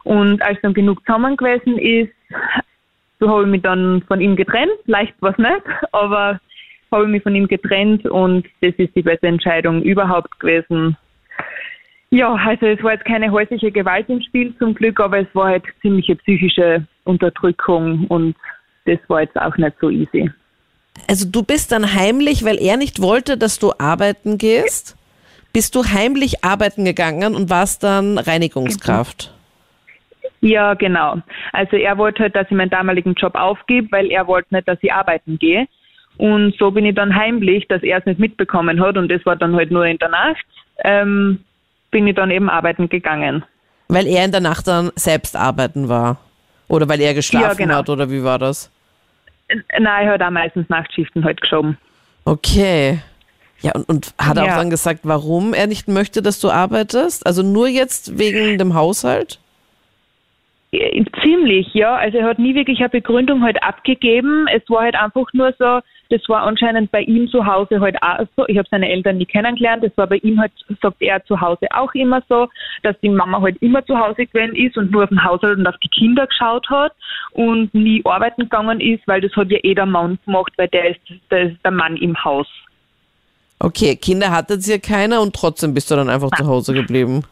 Und 0.03 0.41
als 0.41 0.59
dann 0.61 0.73
genug 0.73 1.03
zusammen 1.05 1.37
gewesen 1.37 1.77
ist, 1.77 2.13
so 3.19 3.29
habe 3.29 3.43
ich 3.43 3.49
mich 3.49 3.61
dann 3.61 4.03
von 4.07 4.21
ihm 4.21 4.35
getrennt. 4.35 4.71
Leicht 4.85 5.13
war 5.21 5.31
es 5.31 5.37
nicht, 5.37 5.63
aber 5.91 6.39
habe 6.91 7.05
ich 7.05 7.09
mich 7.09 7.23
von 7.23 7.35
ihm 7.35 7.47
getrennt 7.47 8.05
und 8.05 8.45
das 8.61 8.73
ist 8.77 8.95
die 8.95 9.01
beste 9.03 9.27
Entscheidung 9.27 9.81
überhaupt 9.81 10.39
gewesen. 10.39 10.97
Ja, 12.09 12.33
also 12.33 12.65
es 12.65 12.83
war 12.83 12.91
jetzt 12.93 13.05
keine 13.05 13.31
häusliche 13.31 13.71
Gewalt 13.71 14.09
im 14.09 14.21
Spiel 14.21 14.53
zum 14.57 14.75
Glück, 14.75 14.99
aber 14.99 15.19
es 15.19 15.33
war 15.33 15.47
halt 15.47 15.63
ziemliche 15.81 16.17
psychische 16.17 16.85
Unterdrückung 17.05 18.05
und 18.07 18.35
das 18.91 18.99
war 19.09 19.21
jetzt 19.21 19.39
auch 19.39 19.55
nicht 19.57 19.75
so 19.79 19.89
easy. 19.89 20.29
Also 21.07 21.27
du 21.29 21.43
bist 21.43 21.71
dann 21.71 21.93
heimlich, 21.93 22.43
weil 22.43 22.61
er 22.61 22.77
nicht 22.77 23.01
wollte, 23.01 23.37
dass 23.37 23.59
du 23.59 23.71
arbeiten 23.77 24.37
gehst, 24.37 24.95
bist 25.53 25.75
du 25.75 25.83
heimlich 25.83 26.43
arbeiten 26.43 26.85
gegangen 26.85 27.35
und 27.35 27.49
warst 27.49 27.83
dann 27.83 28.17
Reinigungskraft. 28.17 29.33
Ja, 30.41 30.73
genau. 30.73 31.17
Also 31.53 31.77
er 31.77 31.97
wollte 31.97 32.23
halt, 32.23 32.35
dass 32.35 32.47
ich 32.49 32.57
meinen 32.57 32.69
damaligen 32.69 33.13
Job 33.13 33.35
aufgebe, 33.35 33.87
weil 33.91 34.11
er 34.11 34.27
wollte 34.27 34.55
nicht, 34.55 34.67
dass 34.67 34.79
ich 34.81 34.91
arbeiten 34.91 35.37
gehe. 35.37 35.67
Und 36.17 36.55
so 36.57 36.71
bin 36.71 36.85
ich 36.85 36.95
dann 36.95 37.15
heimlich, 37.15 37.67
dass 37.67 37.83
er 37.83 37.99
es 37.99 38.05
nicht 38.05 38.19
mitbekommen 38.19 38.81
hat 38.81 38.97
und 38.97 39.09
das 39.09 39.25
war 39.25 39.35
dann 39.35 39.55
halt 39.55 39.71
nur 39.71 39.85
in 39.85 39.97
der 39.97 40.09
Nacht, 40.09 40.45
ähm, 40.83 41.43
bin 41.89 42.07
ich 42.07 42.15
dann 42.15 42.31
eben 42.31 42.49
arbeiten 42.49 42.89
gegangen. 42.89 43.43
Weil 43.87 44.07
er 44.07 44.25
in 44.25 44.31
der 44.31 44.41
Nacht 44.41 44.67
dann 44.67 44.91
selbst 44.95 45.35
arbeiten 45.35 45.89
war. 45.89 46.17
Oder 46.67 46.87
weil 46.87 47.01
er 47.01 47.13
geschlafen 47.13 47.45
Ja, 47.47 47.53
genau. 47.53 47.75
hat, 47.75 47.89
oder 47.89 48.09
wie 48.09 48.23
war 48.23 48.39
das? 48.39 48.71
Nein, 49.79 50.07
er 50.07 50.13
hat 50.13 50.21
auch 50.21 50.29
meistens 50.29 50.69
Nachtschichten 50.69 51.23
halt 51.23 51.41
geschoben. 51.41 51.77
Okay. 52.25 52.99
Ja, 53.61 53.73
und, 53.73 53.87
und 53.89 54.13
hat 54.17 54.37
er 54.37 54.43
auch 54.43 54.47
Ja. 54.47 54.57
dann 54.57 54.69
gesagt, 54.69 55.01
warum 55.03 55.53
er 55.53 55.67
nicht 55.67 55.87
möchte, 55.87 56.21
dass 56.21 56.39
du 56.39 56.49
arbeitest? 56.49 57.25
Also 57.25 57.43
nur 57.43 57.67
jetzt 57.67 58.17
wegen 58.17 58.57
dem 58.57 58.73
Haushalt? 58.73 59.39
Ziemlich, 61.21 61.73
ja. 61.73 61.95
Also 61.95 62.17
er 62.19 62.25
hat 62.27 62.39
nie 62.39 62.55
wirklich 62.55 62.79
eine 62.79 62.89
Begründung 62.89 63.43
halt 63.43 63.61
abgegeben. 63.61 64.47
Es 64.53 64.61
war 64.69 64.83
halt 64.83 64.95
einfach 64.95 65.27
nur 65.33 65.53
so, 65.59 65.79
das 66.11 66.21
war 66.27 66.43
anscheinend 66.43 66.91
bei 66.91 67.01
ihm 67.01 67.29
zu 67.29 67.45
Hause 67.45 67.79
halt 67.79 67.95
auch 68.03 68.25
so. 68.35 68.45
Ich 68.47 68.57
habe 68.57 68.67
seine 68.69 68.89
Eltern 68.89 69.17
nie 69.17 69.25
kennengelernt. 69.25 69.83
Das 69.83 69.95
war 69.95 70.07
bei 70.07 70.17
ihm 70.17 70.39
halt, 70.39 70.51
sagt 70.81 71.01
er, 71.01 71.23
zu 71.23 71.39
Hause 71.39 71.67
auch 71.73 71.93
immer 71.93 72.21
so, 72.27 72.49
dass 72.83 72.99
die 73.01 73.09
Mama 73.09 73.41
halt 73.41 73.57
immer 73.61 73.85
zu 73.85 73.97
Hause 73.97 74.25
gewesen 74.25 74.55
ist 74.55 74.77
und 74.77 74.91
nur 74.91 75.03
auf 75.03 75.09
den 75.09 75.23
Haushalt 75.23 75.57
und 75.57 75.67
auf 75.67 75.77
die 75.77 75.87
Kinder 75.87 76.27
geschaut 76.27 76.69
hat 76.69 76.91
und 77.31 77.73
nie 77.73 78.01
arbeiten 78.03 78.41
gegangen 78.41 78.81
ist, 78.81 79.07
weil 79.07 79.21
das 79.21 79.33
hat 79.35 79.49
ja 79.49 79.59
eh 79.63 79.73
der 79.73 79.85
Mann 79.85 80.19
gemacht, 80.25 80.51
weil 80.57 80.67
der 80.67 80.91
ist, 80.91 80.99
der 81.31 81.51
ist 81.51 81.57
der 81.63 81.71
Mann 81.71 81.95
im 81.95 82.21
Haus. 82.23 82.47
Okay, 83.59 83.95
Kinder 83.95 84.31
hattet 84.31 84.67
ihr 84.67 84.79
keiner 84.79 85.21
und 85.21 85.33
trotzdem 85.33 85.73
bist 85.73 85.89
du 85.91 85.95
dann 85.95 86.09
einfach 86.09 86.31
zu 86.31 86.45
Hause 86.45 86.73
geblieben. 86.73 87.23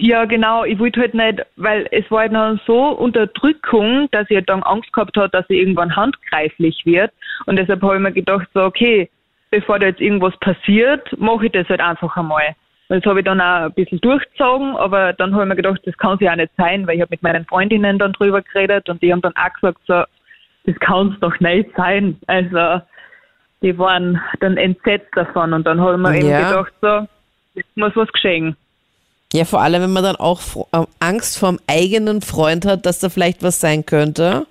Ja, 0.00 0.24
genau. 0.26 0.64
Ich 0.64 0.78
wollte 0.78 1.00
halt 1.00 1.14
nicht, 1.14 1.44
weil 1.56 1.88
es 1.90 2.08
war 2.10 2.20
halt 2.20 2.32
noch 2.32 2.56
so 2.66 2.90
Unterdrückung, 2.90 4.08
dass 4.12 4.30
ich 4.30 4.36
halt 4.36 4.48
dann 4.48 4.62
Angst 4.62 4.92
gehabt 4.92 5.16
hat, 5.16 5.34
dass 5.34 5.44
ich 5.48 5.58
irgendwann 5.58 5.94
handgreiflich 5.94 6.80
wird. 6.84 7.10
Und 7.46 7.56
deshalb 7.58 7.82
habe 7.82 7.96
ich 7.96 8.00
mir 8.00 8.12
gedacht, 8.12 8.48
so, 8.54 8.62
okay, 8.62 9.10
bevor 9.50 9.78
da 9.78 9.88
jetzt 9.88 10.00
irgendwas 10.00 10.36
passiert, 10.38 11.18
mache 11.18 11.46
ich 11.46 11.52
das 11.52 11.68
halt 11.68 11.80
einfach 11.80 12.16
einmal. 12.16 12.54
Und 12.88 13.04
das 13.04 13.10
habe 13.10 13.20
ich 13.20 13.24
dann 13.24 13.40
auch 13.40 13.66
ein 13.66 13.72
bisschen 13.72 14.00
durchgezogen, 14.00 14.76
aber 14.76 15.12
dann 15.14 15.34
habe 15.34 15.42
ich 15.44 15.48
mir 15.48 15.56
gedacht, 15.56 15.80
das 15.84 15.98
kann 15.98 16.16
ja 16.20 16.32
auch 16.32 16.36
nicht 16.36 16.52
sein, 16.56 16.86
weil 16.86 16.96
ich 16.96 17.00
habe 17.00 17.10
mit 17.10 17.22
meinen 17.22 17.44
Freundinnen 17.44 17.98
dann 17.98 18.12
drüber 18.12 18.40
geredet 18.40 18.88
und 18.88 19.02
die 19.02 19.12
haben 19.12 19.20
dann 19.20 19.36
auch 19.36 19.52
gesagt, 19.52 19.80
so, 19.86 20.04
das 20.64 20.78
kann 20.80 21.12
es 21.12 21.20
doch 21.20 21.38
nicht 21.40 21.70
sein. 21.76 22.16
Also, 22.28 22.80
die 23.62 23.76
waren 23.76 24.20
dann 24.40 24.56
entsetzt 24.56 25.14
davon 25.16 25.52
und 25.52 25.66
dann 25.66 25.80
habe 25.80 25.94
ich 25.94 25.98
mir 25.98 26.16
eben 26.16 26.28
Ja. 26.28 26.48
gedacht, 26.48 26.72
so, 26.80 27.06
jetzt 27.54 27.76
muss 27.76 27.96
was 27.96 28.10
geschehen. 28.12 28.56
Ja, 29.32 29.44
vor 29.44 29.60
allem, 29.60 29.82
wenn 29.82 29.92
man 29.92 30.04
dann 30.04 30.16
auch 30.16 30.40
äh, 30.72 30.86
Angst 31.00 31.38
vorm 31.38 31.58
eigenen 31.66 32.22
Freund 32.22 32.64
hat, 32.64 32.86
dass 32.86 32.98
da 32.98 33.08
vielleicht 33.10 33.42
was 33.42 33.60
sein 33.60 33.84
könnte. 33.84 34.46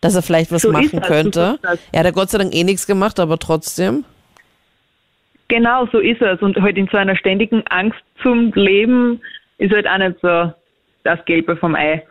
Dass 0.00 0.14
er 0.14 0.22
vielleicht 0.22 0.52
was 0.52 0.62
So 0.62 0.72
machen 0.72 1.00
das, 1.00 1.08
könnte. 1.08 1.58
so. 1.62 1.68
Er 1.92 2.00
hat 2.00 2.06
ja 2.06 2.10
Gott 2.10 2.28
sei 2.28 2.38
Dank 2.38 2.54
eh 2.54 2.64
nichts 2.64 2.86
gemacht, 2.86 3.18
aber 3.18 3.38
trotzdem. 3.38 4.04
Genau, 5.48 5.86
so 5.90 5.98
ist 5.98 6.20
es. 6.20 6.40
Und 6.42 6.60
halt 6.60 6.76
in 6.76 6.88
so 6.90 6.98
einer 6.98 7.16
ständigen 7.16 7.62
Angst 7.68 7.98
zum 8.22 8.52
Leben 8.52 9.20
ist 9.58 9.72
halt 9.72 9.86
auch 9.86 9.98
nicht 9.98 10.16
so 10.20 10.52
das 11.04 11.24
Gelbe 11.24 11.56
vom 11.56 11.74
Ei. 11.74 12.02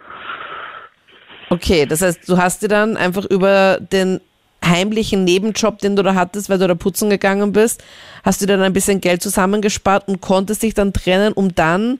Okay, 1.50 1.86
das 1.86 2.02
heißt, 2.02 2.28
du 2.28 2.38
hast 2.38 2.64
dir 2.64 2.68
dann 2.68 2.98
einfach 2.98 3.26
über 3.26 3.78
den 3.80 4.20
heimlichen 4.63 5.24
Nebenjob, 5.24 5.79
den 5.79 5.96
du 5.96 6.03
da 6.03 6.15
hattest, 6.15 6.50
weil 6.50 6.60
du 6.60 6.67
da 6.67 6.75
putzen 6.75 7.10
gegangen 7.10 7.51
bist, 7.51 7.84
hast 8.24 8.41
du 8.41 8.46
dann 8.46 8.62
ein 8.62 8.74
bisschen 8.74 9.01
Geld 9.01 9.22
zusammengespart 9.22 10.08
und 10.08 10.22
konntest 10.22 10.63
dich 10.63 10.74
dann 10.74 10.93
trennen, 10.93 11.34
um 11.34 11.53
dann 11.53 12.00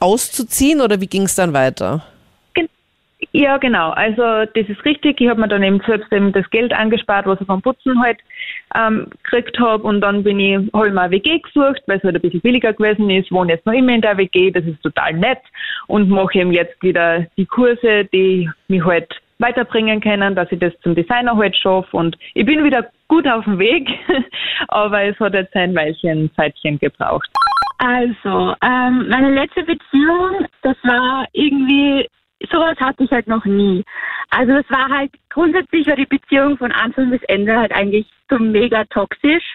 auszuziehen 0.00 0.80
oder 0.80 1.00
wie 1.00 1.06
ging 1.06 1.22
es 1.22 1.34
dann 1.34 1.52
weiter? 1.52 2.04
Ja, 3.32 3.56
genau. 3.56 3.90
Also 3.90 4.22
das 4.22 4.68
ist 4.68 4.84
richtig. 4.84 5.20
Ich 5.20 5.28
habe 5.28 5.40
mir 5.40 5.48
dann 5.48 5.62
eben 5.62 5.80
selbst 5.86 6.12
eben 6.12 6.32
das 6.32 6.48
Geld 6.50 6.72
angespart, 6.72 7.26
was 7.26 7.40
ich 7.40 7.46
vom 7.46 7.62
Putzen 7.62 8.00
halt 8.00 8.18
ähm, 8.74 9.08
gekriegt 9.22 9.58
habe. 9.58 9.82
Und 9.82 10.00
dann 10.02 10.22
bin 10.22 10.38
ich, 10.38 10.58
habe 10.72 10.88
ich 10.88 10.94
WG 10.94 11.38
gesucht, 11.38 11.82
weil 11.86 11.98
es 11.98 12.04
halt 12.04 12.16
ein 12.16 12.20
bisschen 12.20 12.40
billiger 12.40 12.72
gewesen 12.72 13.10
ist. 13.10 13.32
Wohne 13.32 13.54
jetzt 13.54 13.66
noch 13.66 13.72
immer 13.72 13.94
in 13.94 14.02
der 14.02 14.16
WG, 14.16 14.50
das 14.50 14.64
ist 14.64 14.82
total 14.82 15.14
nett. 15.14 15.40
Und 15.86 16.08
mache 16.10 16.38
eben 16.38 16.52
jetzt 16.52 16.80
wieder 16.82 17.26
die 17.36 17.46
Kurse, 17.46 18.04
die 18.12 18.50
mich 18.68 18.84
halt 18.84 19.12
weiterbringen 19.38 20.00
können, 20.00 20.34
dass 20.34 20.50
ich 20.52 20.58
das 20.58 20.72
zum 20.82 20.94
Designer 20.94 21.36
halt 21.36 21.56
schaffe. 21.56 21.96
Und 21.96 22.16
ich 22.34 22.46
bin 22.46 22.64
wieder 22.64 22.88
gut 23.08 23.26
auf 23.28 23.44
dem 23.44 23.58
Weg, 23.58 23.88
aber 24.68 25.02
es 25.02 25.18
hat 25.18 25.34
jetzt 25.34 25.54
ein 25.56 25.74
Weilchen, 25.74 26.30
Zeitchen 26.34 26.78
gebraucht. 26.78 27.28
Also, 27.78 28.54
ähm, 28.62 29.08
meine 29.08 29.34
letzte 29.34 29.62
Beziehung, 29.62 30.46
das 30.62 30.76
war 30.84 31.26
irgendwie, 31.32 32.08
sowas 32.50 32.76
hatte 32.80 33.04
ich 33.04 33.10
halt 33.10 33.26
noch 33.26 33.44
nie. 33.44 33.84
Also 34.30 34.52
es 34.52 34.70
war 34.70 34.88
halt, 34.88 35.12
grundsätzlich 35.28 35.86
war 35.86 35.96
die 35.96 36.06
Beziehung 36.06 36.56
von 36.56 36.72
Anfang 36.72 37.10
bis 37.10 37.22
Ende 37.24 37.56
halt 37.56 37.72
eigentlich 37.72 38.06
so 38.30 38.38
mega 38.38 38.84
toxisch. 38.84 39.54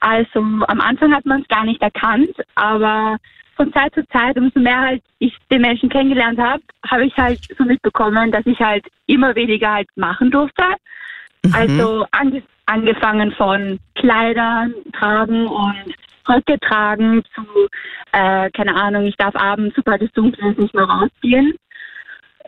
Also 0.00 0.40
am 0.40 0.80
Anfang 0.80 1.14
hat 1.14 1.24
man 1.24 1.42
es 1.42 1.48
gar 1.48 1.64
nicht 1.64 1.80
erkannt, 1.80 2.34
aber 2.54 3.16
von 3.56 3.72
Zeit 3.72 3.94
zu 3.94 4.06
Zeit, 4.08 4.36
umso 4.36 4.60
mehr 4.60 4.80
halt 4.80 5.02
ich 5.18 5.36
den 5.50 5.62
Menschen 5.62 5.88
kennengelernt 5.88 6.38
habe, 6.38 6.62
habe 6.88 7.06
ich 7.06 7.16
halt 7.16 7.40
so 7.56 7.64
mitbekommen, 7.64 8.30
dass 8.32 8.46
ich 8.46 8.58
halt 8.60 8.86
immer 9.06 9.34
weniger 9.34 9.72
halt 9.72 9.88
machen 9.96 10.30
durfte. 10.30 10.64
Also 11.52 12.06
ange 12.10 12.42
angefangen 12.66 13.32
von 13.32 13.78
Kleidern 13.94 14.74
tragen 14.98 15.46
und 15.46 15.94
Röcke 16.26 16.58
tragen 16.60 17.22
zu, 17.34 17.44
äh, 18.12 18.50
keine 18.50 18.74
Ahnung, 18.74 19.04
ich 19.04 19.16
darf 19.16 19.36
abends, 19.36 19.76
sobald 19.76 20.00
es 20.00 20.12
dunkel 20.12 20.50
ist, 20.50 20.58
nicht 20.58 20.74
mehr 20.74 20.84
rausgehen. 20.84 21.54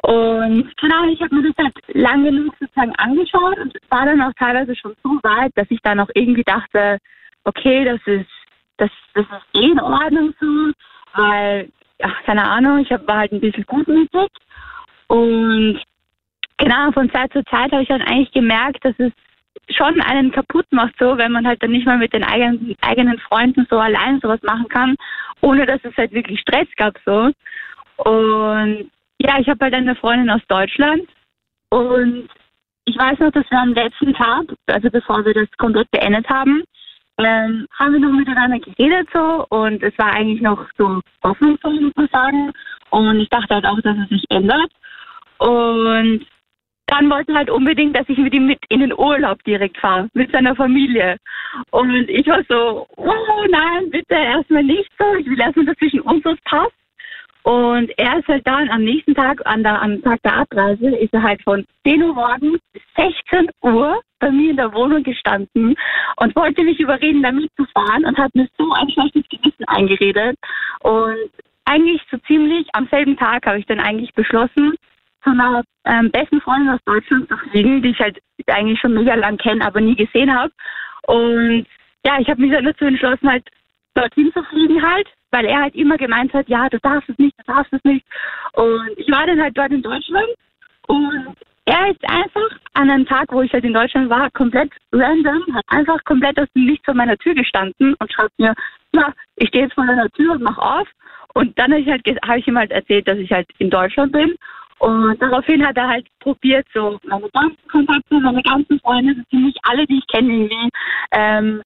Und 0.02 0.76
keine 0.78 0.94
Ahnung, 0.94 1.10
ich 1.10 1.20
habe 1.20 1.34
mir 1.34 1.42
das 1.42 1.64
halt 1.64 1.74
lang 1.94 2.24
genug 2.24 2.54
sozusagen 2.60 2.94
angeschaut 2.96 3.58
und 3.58 3.76
war 3.90 4.06
dann 4.06 4.22
auch 4.22 4.32
teilweise 4.38 4.74
schon 4.76 4.94
so 5.02 5.18
weit, 5.22 5.52
dass 5.56 5.66
ich 5.70 5.80
dann 5.82 6.00
auch 6.00 6.10
irgendwie 6.14 6.44
dachte, 6.44 6.98
okay, 7.44 7.84
das 7.84 8.00
ist, 8.06 8.30
das, 8.76 8.90
das 9.14 9.24
ist 9.24 9.60
eh 9.60 9.70
in 9.70 9.80
Ordnung 9.80 10.32
so, 10.40 10.72
weil, 11.16 11.68
ja, 12.00 12.12
keine 12.24 12.44
Ahnung, 12.44 12.78
ich 12.78 12.90
war 12.90 13.18
halt 13.18 13.32
ein 13.32 13.40
bisschen 13.40 13.64
gutmütig 13.66 14.28
und 15.08 15.80
genau, 16.58 16.92
von 16.92 17.10
Zeit 17.10 17.32
zu 17.32 17.44
Zeit 17.44 17.72
habe 17.72 17.82
ich 17.82 17.88
dann 17.88 18.02
eigentlich 18.02 18.32
gemerkt, 18.32 18.84
dass 18.84 18.94
es 18.98 19.12
schon 19.70 20.00
einen 20.00 20.30
kaputt 20.32 20.66
macht, 20.70 20.94
so, 20.98 21.18
wenn 21.18 21.32
man 21.32 21.46
halt 21.46 21.62
dann 21.62 21.72
nicht 21.72 21.86
mal 21.86 21.98
mit 21.98 22.12
den 22.12 22.24
eigenen, 22.24 22.76
eigenen 22.80 23.18
Freunden 23.18 23.66
so 23.68 23.78
allein 23.78 24.20
sowas 24.20 24.40
machen 24.42 24.68
kann, 24.68 24.96
ohne 25.40 25.66
dass 25.66 25.80
es 25.82 25.96
halt 25.96 26.12
wirklich 26.12 26.40
Stress 26.40 26.68
gab, 26.76 26.96
so. 27.04 27.30
Und 27.96 28.90
ja, 29.18 29.38
ich 29.38 29.48
habe 29.48 29.64
halt 29.64 29.74
eine 29.74 29.96
Freundin 29.96 30.30
aus 30.30 30.42
Deutschland 30.48 31.08
und 31.70 32.28
ich 32.84 32.96
weiß 32.96 33.18
noch, 33.18 33.32
dass 33.32 33.50
wir 33.50 33.58
am 33.58 33.72
letzten 33.72 34.14
Tag, 34.14 34.44
also 34.66 34.90
bevor 34.90 35.24
wir 35.24 35.34
das 35.34 35.50
komplett 35.58 35.90
beendet 35.90 36.28
haben, 36.28 36.62
ähm, 37.18 37.66
haben 37.72 37.92
wir 37.92 38.00
noch 38.00 38.12
miteinander 38.12 38.58
geredet 38.58 39.08
so 39.12 39.46
und 39.48 39.82
es 39.82 39.96
war 39.98 40.12
eigentlich 40.12 40.40
noch 40.42 40.66
so 40.76 41.00
hoffnungsvoll, 41.22 41.80
muss 41.80 41.96
man 41.96 42.08
sagen. 42.08 42.52
Und 42.90 43.20
ich 43.20 43.28
dachte 43.30 43.54
halt 43.54 43.66
auch, 43.66 43.80
dass 43.80 43.96
es 43.98 44.08
sich 44.08 44.24
ändert. 44.28 44.70
Und 45.38 46.26
dann 46.86 47.10
wollte 47.10 47.32
er 47.32 47.38
halt 47.38 47.50
unbedingt, 47.50 47.96
dass 47.96 48.08
ich 48.08 48.18
mit 48.18 48.32
ihm 48.32 48.46
mit 48.46 48.60
in 48.68 48.80
den 48.80 48.92
Urlaub 48.92 49.42
direkt 49.44 49.76
fahre, 49.78 50.08
mit 50.14 50.30
seiner 50.30 50.54
Familie. 50.54 51.16
Und 51.70 52.08
ich 52.08 52.26
war 52.26 52.42
so, 52.48 52.86
oh 52.96 53.46
nein, 53.50 53.90
bitte 53.90 54.14
erstmal 54.14 54.62
nicht 54.62 54.90
so, 54.98 55.14
ich 55.16 55.26
will 55.26 55.40
erstmal, 55.40 55.66
dass 55.66 55.76
zwischen 55.78 56.00
uns 56.00 56.24
was 56.24 56.38
passt. 56.44 56.72
Und 57.46 57.96
er 57.96 58.18
ist 58.18 58.26
halt 58.26 58.44
dann 58.44 58.68
am 58.70 58.82
nächsten 58.82 59.14
Tag, 59.14 59.40
an 59.44 59.62
der, 59.62 59.80
am 59.80 60.02
Tag 60.02 60.20
der 60.24 60.36
Abreise, 60.38 60.88
ist 60.96 61.14
er 61.14 61.22
halt 61.22 61.40
von 61.44 61.64
10 61.86 62.02
Uhr 62.02 62.12
morgens 62.12 62.58
bis 62.72 62.82
16 62.96 63.48
Uhr 63.62 64.02
bei 64.18 64.32
mir 64.32 64.50
in 64.50 64.56
der 64.56 64.74
Wohnung 64.74 65.04
gestanden 65.04 65.76
und 66.16 66.34
wollte 66.34 66.64
mich 66.64 66.80
überreden, 66.80 67.22
da 67.22 67.30
mitzufahren 67.30 68.04
und 68.04 68.18
hat 68.18 68.34
mir 68.34 68.48
so 68.58 68.72
ein 68.72 68.90
schlechtes 68.90 69.22
Gewissen 69.28 69.64
eingeredet. 69.68 70.36
Und 70.80 71.30
eigentlich 71.66 72.02
so 72.10 72.18
ziemlich 72.26 72.66
am 72.72 72.88
selben 72.90 73.16
Tag 73.16 73.46
habe 73.46 73.60
ich 73.60 73.66
dann 73.66 73.78
eigentlich 73.78 74.12
beschlossen, 74.14 74.74
zu 75.22 75.30
einer 75.30 75.62
ähm, 75.84 76.10
besten 76.10 76.40
Freundin 76.40 76.70
aus 76.70 76.80
Deutschland 76.84 77.28
zu 77.28 77.36
fliegen, 77.36 77.80
die 77.80 77.90
ich 77.90 78.00
halt 78.00 78.18
eigentlich 78.48 78.80
schon 78.80 78.94
mega 78.94 79.14
lang 79.14 79.36
kenne, 79.36 79.64
aber 79.64 79.80
nie 79.80 79.94
gesehen 79.94 80.36
habe. 80.36 80.52
Und 81.02 81.64
ja, 82.04 82.18
ich 82.18 82.28
habe 82.28 82.40
mich 82.40 82.50
dann 82.50 82.64
dazu 82.64 82.86
entschlossen, 82.86 83.30
halt 83.30 83.48
dorthin 83.94 84.32
zu 84.32 84.42
fliegen 84.42 84.82
halt, 84.82 85.06
weil 85.36 85.44
er 85.44 85.60
halt 85.60 85.74
immer 85.74 85.98
gemeint 85.98 86.32
hat, 86.32 86.48
ja, 86.48 86.66
du 86.70 86.78
darfst 86.78 87.10
es 87.10 87.18
nicht, 87.18 87.34
du 87.38 87.52
darfst 87.52 87.72
es 87.72 87.84
nicht. 87.84 88.06
Und 88.52 88.90
ich 88.96 89.10
war 89.10 89.26
dann 89.26 89.40
halt 89.40 89.56
dort 89.56 89.70
in 89.70 89.82
Deutschland 89.82 90.28
und 90.86 91.36
er 91.66 91.90
ist 91.90 92.08
einfach 92.08 92.58
an 92.74 92.90
einem 92.90 93.06
Tag, 93.06 93.32
wo 93.32 93.42
ich 93.42 93.52
halt 93.52 93.64
in 93.64 93.74
Deutschland 93.74 94.08
war, 94.08 94.30
komplett 94.30 94.72
random, 94.92 95.42
hat 95.52 95.64
einfach 95.66 96.02
komplett 96.04 96.38
aus 96.40 96.48
dem 96.54 96.64
Nichts 96.64 96.84
vor 96.86 96.94
meiner 96.94 97.18
Tür 97.18 97.34
gestanden 97.34 97.94
und 97.98 98.12
schreibt 98.12 98.38
mir, 98.38 98.54
ja, 98.92 99.12
ich 99.36 99.48
stehe 99.48 99.64
jetzt 99.64 99.74
vor 99.74 99.84
deiner 99.84 100.08
Tür 100.10 100.32
und 100.32 100.42
mach 100.42 100.56
auf. 100.56 100.88
Und 101.34 101.58
dann 101.58 101.72
habe 101.72 101.82
ich 101.82 101.88
halt 101.88 102.02
habe 102.24 102.38
ich 102.38 102.46
ihm 102.46 102.56
halt 102.56 102.70
erzählt, 102.70 103.06
dass 103.06 103.18
ich 103.18 103.30
halt 103.30 103.48
in 103.58 103.68
Deutschland 103.68 104.12
bin. 104.12 104.36
Und 104.78 105.20
daraufhin 105.20 105.66
hat 105.66 105.76
er 105.76 105.88
halt 105.88 106.06
probiert, 106.20 106.66
so 106.72 106.98
meine 107.04 107.28
ganzen 107.30 107.68
Kontakte, 107.70 108.20
meine 108.20 108.42
ganzen 108.42 108.78
Freunde, 108.80 109.14
so 109.14 109.22
ziemlich 109.30 109.56
alle, 109.64 109.86
die 109.86 109.98
ich 109.98 110.06
kenne, 110.06 110.32
irgendwie, 110.32 110.70
ähm, 111.12 111.62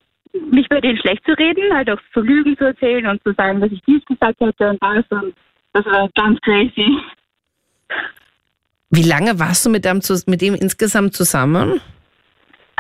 mich 0.51 0.69
bei 0.69 0.81
denen 0.81 0.99
schlecht 0.99 1.25
zu 1.25 1.33
reden, 1.33 1.75
halt 1.75 1.91
auch 1.91 2.01
zu 2.13 2.21
Lügen 2.21 2.57
zu 2.57 2.65
erzählen 2.65 3.07
und 3.07 3.23
zu 3.23 3.33
sagen, 3.35 3.61
dass 3.61 3.73
ich 3.73 3.81
dies 3.87 4.05
gesagt 4.07 4.41
hätte 4.41 4.71
und 4.71 4.83
das. 4.83 5.05
Und 5.11 5.35
das 5.73 5.85
war 5.87 6.09
ganz 6.15 6.41
crazy. 6.41 6.99
Wie 8.91 9.03
lange 9.03 9.39
warst 9.39 9.65
du 9.67 9.71
mit 9.71 9.85
dem, 9.85 10.01
mit 10.27 10.41
dem 10.41 10.55
insgesamt 10.55 11.15
zusammen? 11.15 11.81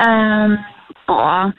Ähm, 0.05 0.59
boah, 1.07 1.53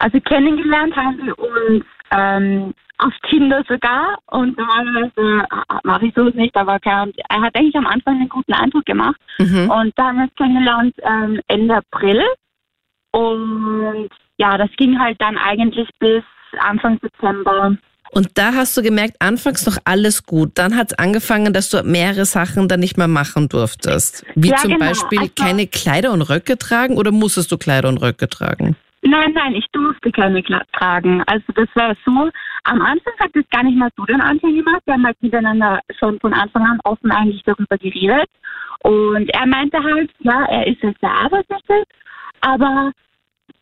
also 0.00 0.20
kennengelernt 0.20 0.94
haben 0.96 1.18
wir 1.24 1.38
uns 1.38 1.84
ähm, 2.10 2.74
auf 2.98 3.12
Tinder 3.28 3.62
sogar 3.68 4.18
und 4.26 4.56
normalerweise 4.58 5.46
äh, 5.50 5.74
mache 5.84 6.06
ich 6.06 6.14
sowas 6.14 6.34
nicht, 6.34 6.56
aber 6.56 6.78
kein, 6.80 7.12
er 7.28 7.40
hat 7.42 7.54
eigentlich 7.54 7.76
am 7.76 7.86
Anfang 7.86 8.16
einen 8.16 8.28
guten 8.28 8.52
Eindruck 8.52 8.84
gemacht 8.86 9.20
Mhm. 9.38 9.70
und 9.70 9.92
dann 9.96 10.06
haben 10.06 10.16
wir 10.16 10.24
uns 10.24 10.34
kennengelernt 10.36 10.94
ähm, 11.02 11.40
Ende 11.48 11.76
April 11.76 12.22
und 13.12 14.08
ja, 14.38 14.56
das 14.58 14.70
ging 14.76 14.98
halt 14.98 15.20
dann 15.20 15.36
eigentlich 15.38 15.88
bis 15.98 16.22
Anfang 16.58 16.98
September. 17.02 17.76
Und 18.12 18.38
da 18.38 18.54
hast 18.54 18.76
du 18.76 18.82
gemerkt, 18.82 19.16
anfangs 19.18 19.66
noch 19.66 19.78
alles 19.84 20.24
gut. 20.24 20.52
Dann 20.54 20.76
hat 20.76 20.92
es 20.92 20.98
angefangen, 20.98 21.52
dass 21.52 21.70
du 21.70 21.82
mehrere 21.82 22.24
Sachen 22.24 22.68
dann 22.68 22.80
nicht 22.80 22.96
mehr 22.96 23.08
machen 23.08 23.48
durftest. 23.48 24.24
Wie 24.36 24.50
Ja, 24.50 24.56
zum 24.56 24.72
genau. 24.72 24.86
Beispiel 24.86 25.18
Also- 25.18 25.32
keine 25.36 25.66
Kleider 25.66 26.12
und 26.12 26.22
Röcke 26.22 26.56
tragen 26.56 26.96
oder 26.96 27.10
musstest 27.10 27.50
du 27.50 27.58
Kleider 27.58 27.88
und 27.88 27.98
Röcke 28.00 28.28
tragen? 28.28 28.76
Nein, 29.02 29.32
nein, 29.34 29.54
ich 29.54 29.66
durfte 29.72 30.10
keine 30.10 30.42
Kla 30.42 30.62
tragen. 30.72 31.22
Also 31.26 31.44
das 31.54 31.68
war 31.74 31.94
so, 32.04 32.30
am 32.64 32.80
Anfang 32.80 33.12
hat 33.20 33.30
das 33.34 33.44
gar 33.50 33.62
nicht 33.64 33.76
mal 33.76 33.90
so 33.96 34.04
den 34.04 34.20
Anfang 34.20 34.54
gemacht. 34.54 34.80
Wir 34.84 34.94
haben 34.94 35.04
halt 35.06 35.20
miteinander 35.22 35.80
schon 35.98 36.18
von 36.20 36.32
Anfang 36.32 36.62
an 36.64 36.78
offen 36.84 37.10
eigentlich 37.10 37.42
darüber 37.44 37.76
geredet. 37.78 38.28
Und 38.80 39.28
er 39.30 39.46
meinte 39.46 39.78
halt, 39.82 40.10
ja, 40.20 40.44
er 40.46 40.66
ist 40.66 40.82
jetzt 40.82 41.00
sehr 41.00 41.10
eifersüchtig, 41.24 41.84
aber 42.40 42.92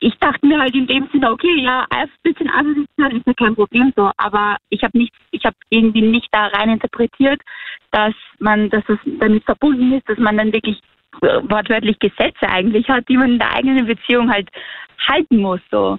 ich 0.01 0.15
dachte 0.19 0.47
mir 0.47 0.59
halt 0.61 0.75
in 0.75 0.87
dem 0.87 1.09
Sinne, 1.13 1.31
okay, 1.31 1.61
ja, 1.61 1.87
ein 1.91 2.09
bisschen 2.23 2.51
sein 2.97 3.17
ist 3.17 3.27
ja 3.27 3.33
kein 3.35 3.55
Problem 3.55 3.93
so, 3.97 4.11
aber 4.17 4.57
ich 4.69 4.83
habe 4.83 4.97
nicht, 4.99 5.13
ich 5.31 5.45
habe 5.45 5.57
irgendwie 5.71 6.03
nicht 6.03 6.29
da 6.33 6.47
rein 6.49 6.71
interpretiert, 6.71 7.41
dass 7.91 8.15
man, 8.39 8.71
dass 8.71 8.85
es 8.89 8.99
damit 9.19 9.45
verbunden 9.45 9.93
ist, 9.93 10.09
dass 10.09 10.19
man 10.19 10.37
dann 10.37 10.53
wirklich 10.53 10.81
äh, 11.23 11.41
wortwörtlich 11.43 11.99
Gesetze 11.99 12.49
eigentlich 12.49 12.89
hat, 12.89 13.09
die 13.09 13.17
man 13.17 13.33
in 13.33 13.39
der 13.39 13.53
eigenen 13.53 13.87
Beziehung 13.87 14.31
halt 14.31 14.49
halten 15.09 15.39
muss 15.39 15.61
so. 15.71 15.97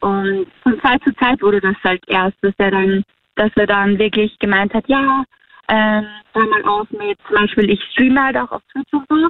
Und 0.00 0.46
von 0.62 0.80
Zeit 0.80 1.02
zu 1.04 1.14
Zeit 1.16 1.42
wurde 1.42 1.60
das 1.60 1.76
halt 1.84 2.02
erst, 2.08 2.36
dass 2.42 2.54
er 2.58 2.70
dann, 2.70 3.04
dass 3.36 3.50
er 3.56 3.66
dann 3.66 3.98
wirklich 3.98 4.38
gemeint 4.38 4.72
hat, 4.74 4.88
ja, 4.88 5.24
ähm, 5.68 6.06
hör 6.32 6.46
mal 6.46 6.64
auf 6.64 6.90
mit, 6.90 7.18
zum 7.26 7.36
Beispiel 7.36 7.70
ich 7.70 7.82
streame 7.92 8.22
halt 8.22 8.36
auch 8.36 8.50
auf 8.50 8.62
Twitch 8.72 8.92
und 8.92 9.06
so. 9.08 9.28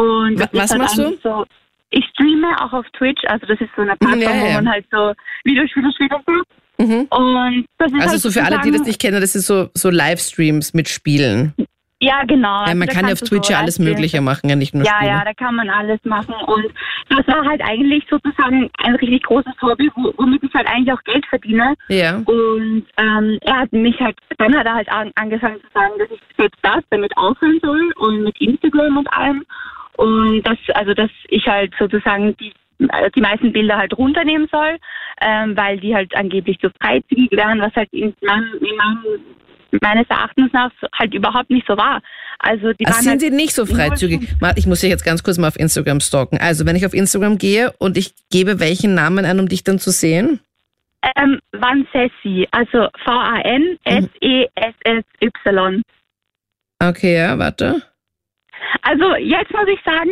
Und 0.00 0.38
Wa- 0.38 0.46
das 0.46 0.52
ist 0.52 0.58
was 0.60 0.70
halt 0.70 0.82
machst 0.82 0.98
du? 0.98 1.18
So, 1.22 1.44
ich 1.90 2.04
streame 2.12 2.48
auch 2.60 2.72
auf 2.72 2.86
Twitch, 2.96 3.22
also 3.26 3.46
das 3.46 3.60
ist 3.60 3.70
so 3.76 3.82
eine 3.82 3.96
Plattform, 3.96 4.20
Ja, 4.20 4.34
ja. 4.34 4.42
wo 4.48 4.52
man 4.54 4.68
halt 4.70 4.86
so 4.90 5.12
spielt 5.46 6.12
und 6.12 6.24
so. 6.26 6.84
Mhm. 6.84 7.06
Und 7.10 7.66
das 7.78 7.88
ist 7.92 7.94
Also 8.00 8.10
halt 8.12 8.20
so 8.20 8.30
für 8.30 8.44
alle, 8.44 8.60
die 8.60 8.70
das 8.70 8.82
nicht 8.86 9.00
kennen, 9.00 9.20
das 9.20 9.34
ist 9.34 9.46
so, 9.46 9.68
so 9.74 9.88
Livestreams 9.90 10.74
mit 10.74 10.88
Spielen. 10.88 11.54
Ja, 11.98 12.22
genau. 12.24 12.48
Ja, 12.48 12.64
Also 12.64 12.76
man 12.76 12.88
da 12.88 12.92
kann 12.94 13.06
ja 13.06 13.14
auf 13.14 13.20
Twitch 13.22 13.46
so 13.46 13.52
ja 13.54 13.60
alles. 13.60 13.78
Mögliche 13.78 14.20
machen, 14.20 14.50
ja 14.50 14.56
nicht 14.56 14.74
nur 14.74 14.84
Ja, 14.84 14.96
Spiele. 14.96 15.10
ja, 15.12 15.24
da 15.24 15.32
kann 15.32 15.54
man 15.54 15.70
alles 15.70 15.98
machen. 16.04 16.34
Und 16.46 16.66
das 17.08 17.26
war 17.26 17.42
halt 17.46 17.62
eigentlich 17.64 18.04
sozusagen 18.10 18.68
ein 18.84 18.94
richtig 18.96 19.22
großes 19.22 19.54
Hobby, 19.62 19.90
wo- 19.94 20.12
womit 20.18 20.42
ich 20.44 20.52
halt 20.52 20.66
eigentlich 20.68 20.92
auch 20.92 21.02
Geld 21.04 21.24
verdiene. 21.26 21.74
Ja. 21.88 22.16
Und 22.16 22.84
ähm, 22.98 23.38
er 23.40 23.56
hat 23.60 23.72
mich 23.72 23.98
halt, 23.98 24.18
dann 24.36 24.54
hat 24.54 24.66
er 24.66 24.74
halt 24.74 24.88
an, 24.90 25.10
angefangen 25.14 25.56
zu 25.62 25.66
sagen, 25.72 25.94
dass 25.98 26.10
ich 26.10 26.20
selbst 26.36 26.58
das 26.60 26.84
damit 26.90 27.16
aufhören 27.16 27.58
soll 27.62 27.90
und 27.96 28.24
mit 28.24 28.38
Instagram 28.42 28.98
und 28.98 29.10
allem. 29.14 29.42
Und 29.96 30.42
dass, 30.42 30.58
also 30.74 30.94
dass 30.94 31.10
ich 31.28 31.46
halt 31.46 31.72
sozusagen 31.78 32.36
die, 32.36 32.52
äh, 32.78 33.10
die 33.14 33.20
meisten 33.20 33.52
Bilder 33.52 33.78
halt 33.78 33.96
runternehmen 33.96 34.48
soll, 34.50 34.76
ähm, 35.20 35.56
weil 35.56 35.78
die 35.78 35.94
halt 35.94 36.14
angeblich 36.14 36.58
zu 36.58 36.70
freizügig 36.80 37.32
wären, 37.32 37.60
was 37.60 37.74
halt 37.74 37.88
in 37.92 38.14
meinem, 38.20 38.54
in 38.60 38.76
meinem 38.76 39.04
meines 39.82 40.06
Erachtens 40.08 40.52
nach 40.52 40.70
halt 40.94 41.12
überhaupt 41.14 41.50
nicht 41.50 41.66
so 41.66 41.76
war. 41.76 42.00
Also 42.38 42.72
die 42.72 42.84
waren 42.84 42.94
sind 43.02 43.10
halt 43.10 43.20
sie 43.20 43.30
nicht 43.30 43.54
so 43.54 43.66
freizügig? 43.66 44.34
Ich 44.56 44.66
muss 44.66 44.80
dich 44.80 44.90
jetzt 44.90 45.04
ganz 45.04 45.22
kurz 45.22 45.38
mal 45.38 45.48
auf 45.48 45.58
Instagram 45.58 46.00
stalken. 46.00 46.38
Also, 46.38 46.66
wenn 46.66 46.76
ich 46.76 46.84
auf 46.86 46.92
Instagram 46.94 47.38
gehe 47.38 47.72
und 47.78 47.96
ich 47.96 48.14
gebe 48.30 48.60
welchen 48.60 48.94
Namen 48.94 49.24
ein, 49.24 49.40
um 49.40 49.48
dich 49.48 49.64
dann 49.64 49.78
zu 49.78 49.90
sehen? 49.90 50.40
Ähm, 51.16 51.40
Vansessi, 51.52 52.46
also 52.50 52.88
V-A-N-S-E-S-S-Y. 53.04 54.12
Okay, 56.82 57.16
ja, 57.16 57.38
warte. 57.38 57.82
Also 58.82 59.14
jetzt 59.16 59.52
muss 59.52 59.66
ich 59.68 59.80
sagen, 59.84 60.10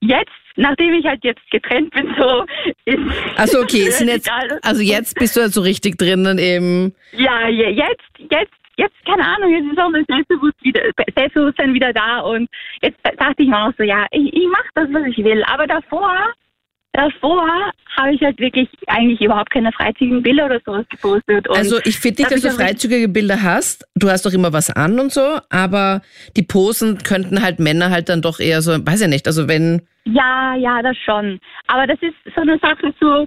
jetzt, 0.00 0.30
nachdem 0.56 0.94
ich 0.94 1.04
halt 1.06 1.22
jetzt 1.24 1.40
getrennt 1.50 1.90
bin, 1.92 2.14
so 2.18 2.44
ist. 2.84 2.98
Also 3.36 3.60
okay, 3.60 3.90
sind 3.90 4.08
jetzt, 4.08 4.26
egal. 4.28 4.58
also 4.62 4.82
jetzt 4.82 5.14
bist 5.16 5.36
du 5.36 5.40
halt 5.42 5.52
so 5.52 5.60
richtig 5.62 5.96
drinnen 5.98 6.38
eben. 6.38 6.94
Ja, 7.12 7.48
je- 7.48 7.70
jetzt, 7.70 8.02
jetzt, 8.30 8.52
jetzt, 8.76 8.94
keine 9.06 9.24
Ahnung, 9.24 9.52
jetzt 9.52 9.70
ist 9.72 9.78
auch 9.78 9.90
mein 9.90 10.04
Selbstbewusst 10.06 10.62
wieder, 10.62 10.82
Selbstbewusstsein 11.16 11.74
wieder 11.74 11.92
da 11.92 12.20
und 12.20 12.48
jetzt 12.82 12.98
dachte 13.02 13.42
ich 13.42 13.48
mir 13.48 13.58
auch 13.66 13.72
so, 13.76 13.82
ja, 13.84 14.06
ich, 14.10 14.32
ich 14.32 14.46
mache 14.48 14.68
das, 14.74 14.88
was 14.92 15.06
ich 15.06 15.18
will. 15.24 15.42
Aber 15.44 15.66
davor 15.66 16.32
davor 16.92 17.72
habe 17.96 18.14
ich 18.14 18.20
halt 18.22 18.38
wirklich 18.38 18.68
eigentlich 18.86 19.20
überhaupt 19.20 19.50
keine 19.50 19.72
freizügigen 19.72 20.22
Bilder 20.22 20.46
oder 20.46 20.60
sowas 20.64 20.86
gepostet. 20.88 21.48
Und 21.48 21.56
Also 21.56 21.78
ich 21.84 21.98
finde 21.98 22.22
nicht, 22.22 22.30
da 22.30 22.34
dass 22.34 22.42
du 22.42 22.50
freizügige 22.50 23.08
Bilder 23.08 23.42
hast. 23.42 23.86
Du 23.94 24.08
hast 24.10 24.26
doch 24.26 24.32
immer 24.32 24.52
was 24.52 24.70
an 24.70 24.98
und 24.98 25.12
so, 25.12 25.38
aber 25.50 26.02
die 26.36 26.42
Posen 26.42 26.98
könnten 26.98 27.42
halt 27.42 27.58
Männer 27.58 27.90
halt 27.90 28.08
dann 28.08 28.22
doch 28.22 28.40
eher 28.40 28.62
so, 28.62 28.72
weiß 28.72 29.02
ich 29.02 29.08
nicht, 29.08 29.26
also 29.26 29.48
wenn, 29.48 29.82
Ja, 30.04 30.54
ja, 30.56 30.82
das 30.82 30.96
schon. 31.04 31.40
Aber 31.66 31.86
das 31.86 31.98
ist 32.00 32.14
so 32.34 32.40
eine 32.42 32.58
Sache, 32.58 32.92
so, 33.00 33.26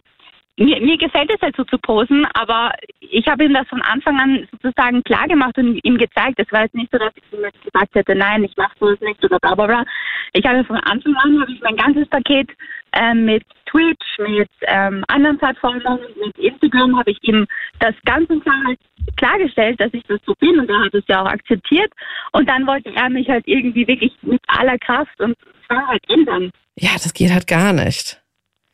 mir, 0.57 0.79
mir 0.81 0.97
gefällt 0.97 1.31
es 1.33 1.41
halt 1.41 1.55
so 1.55 1.63
zu 1.63 1.77
posen, 1.79 2.25
aber 2.33 2.73
ich 2.99 3.27
habe 3.27 3.45
ihm 3.45 3.53
das 3.53 3.67
von 3.67 3.81
Anfang 3.81 4.19
an 4.19 4.47
sozusagen 4.51 5.03
klar 5.03 5.27
gemacht 5.27 5.57
und 5.57 5.79
ihm 5.83 5.97
gezeigt. 5.97 6.37
Es 6.37 6.51
war 6.51 6.63
jetzt 6.63 6.75
nicht 6.75 6.91
so, 6.91 6.97
dass 6.97 7.13
ich 7.15 7.37
ihm 7.37 7.43
jetzt 7.43 7.61
gesagt 7.63 7.95
hätte, 7.95 8.15
nein, 8.15 8.43
ich 8.43 8.55
mache 8.55 8.73
sowas 8.79 8.99
nicht 9.01 9.23
oder 9.23 9.39
bla 9.39 9.55
bla 9.55 9.65
bla. 9.65 9.85
Ich 10.33 10.45
habe 10.45 10.63
von 10.63 10.77
Anfang 10.77 11.15
an 11.15 11.41
habe 11.41 11.51
ich 11.51 11.61
mein 11.61 11.75
ganzes 11.75 12.07
Paket 12.07 12.49
ähm, 12.93 13.25
mit 13.25 13.43
Twitch, 13.65 14.19
mit 14.19 14.49
ähm, 14.61 15.03
anderen 15.07 15.37
Plattformen, 15.39 15.81
mit 16.23 16.37
Instagram 16.37 16.97
habe 16.97 17.11
ich 17.11 17.17
ihm 17.23 17.47
das 17.79 17.95
ganz 18.05 18.29
und 18.29 18.43
klar 18.43 18.61
halt 18.67 18.79
klargestellt, 19.17 19.79
dass 19.79 19.93
ich 19.93 20.03
das 20.07 20.19
so 20.25 20.33
bin 20.39 20.59
und 20.59 20.69
er 20.69 20.85
hat 20.85 20.93
es 20.93 21.03
ja 21.07 21.23
auch 21.23 21.27
akzeptiert. 21.27 21.91
Und 22.31 22.47
dann 22.47 22.67
wollte 22.67 22.93
er 22.95 23.09
mich 23.09 23.27
halt 23.27 23.47
irgendwie 23.47 23.87
wirklich 23.87 24.13
mit 24.21 24.41
aller 24.47 24.77
Kraft 24.77 25.19
und 25.19 25.35
zwar 25.65 25.87
halt 25.87 26.03
ändern. 26.09 26.51
ja, 26.75 26.91
das 26.93 27.13
geht 27.13 27.31
halt 27.31 27.47
gar 27.47 27.73
nicht. 27.73 28.22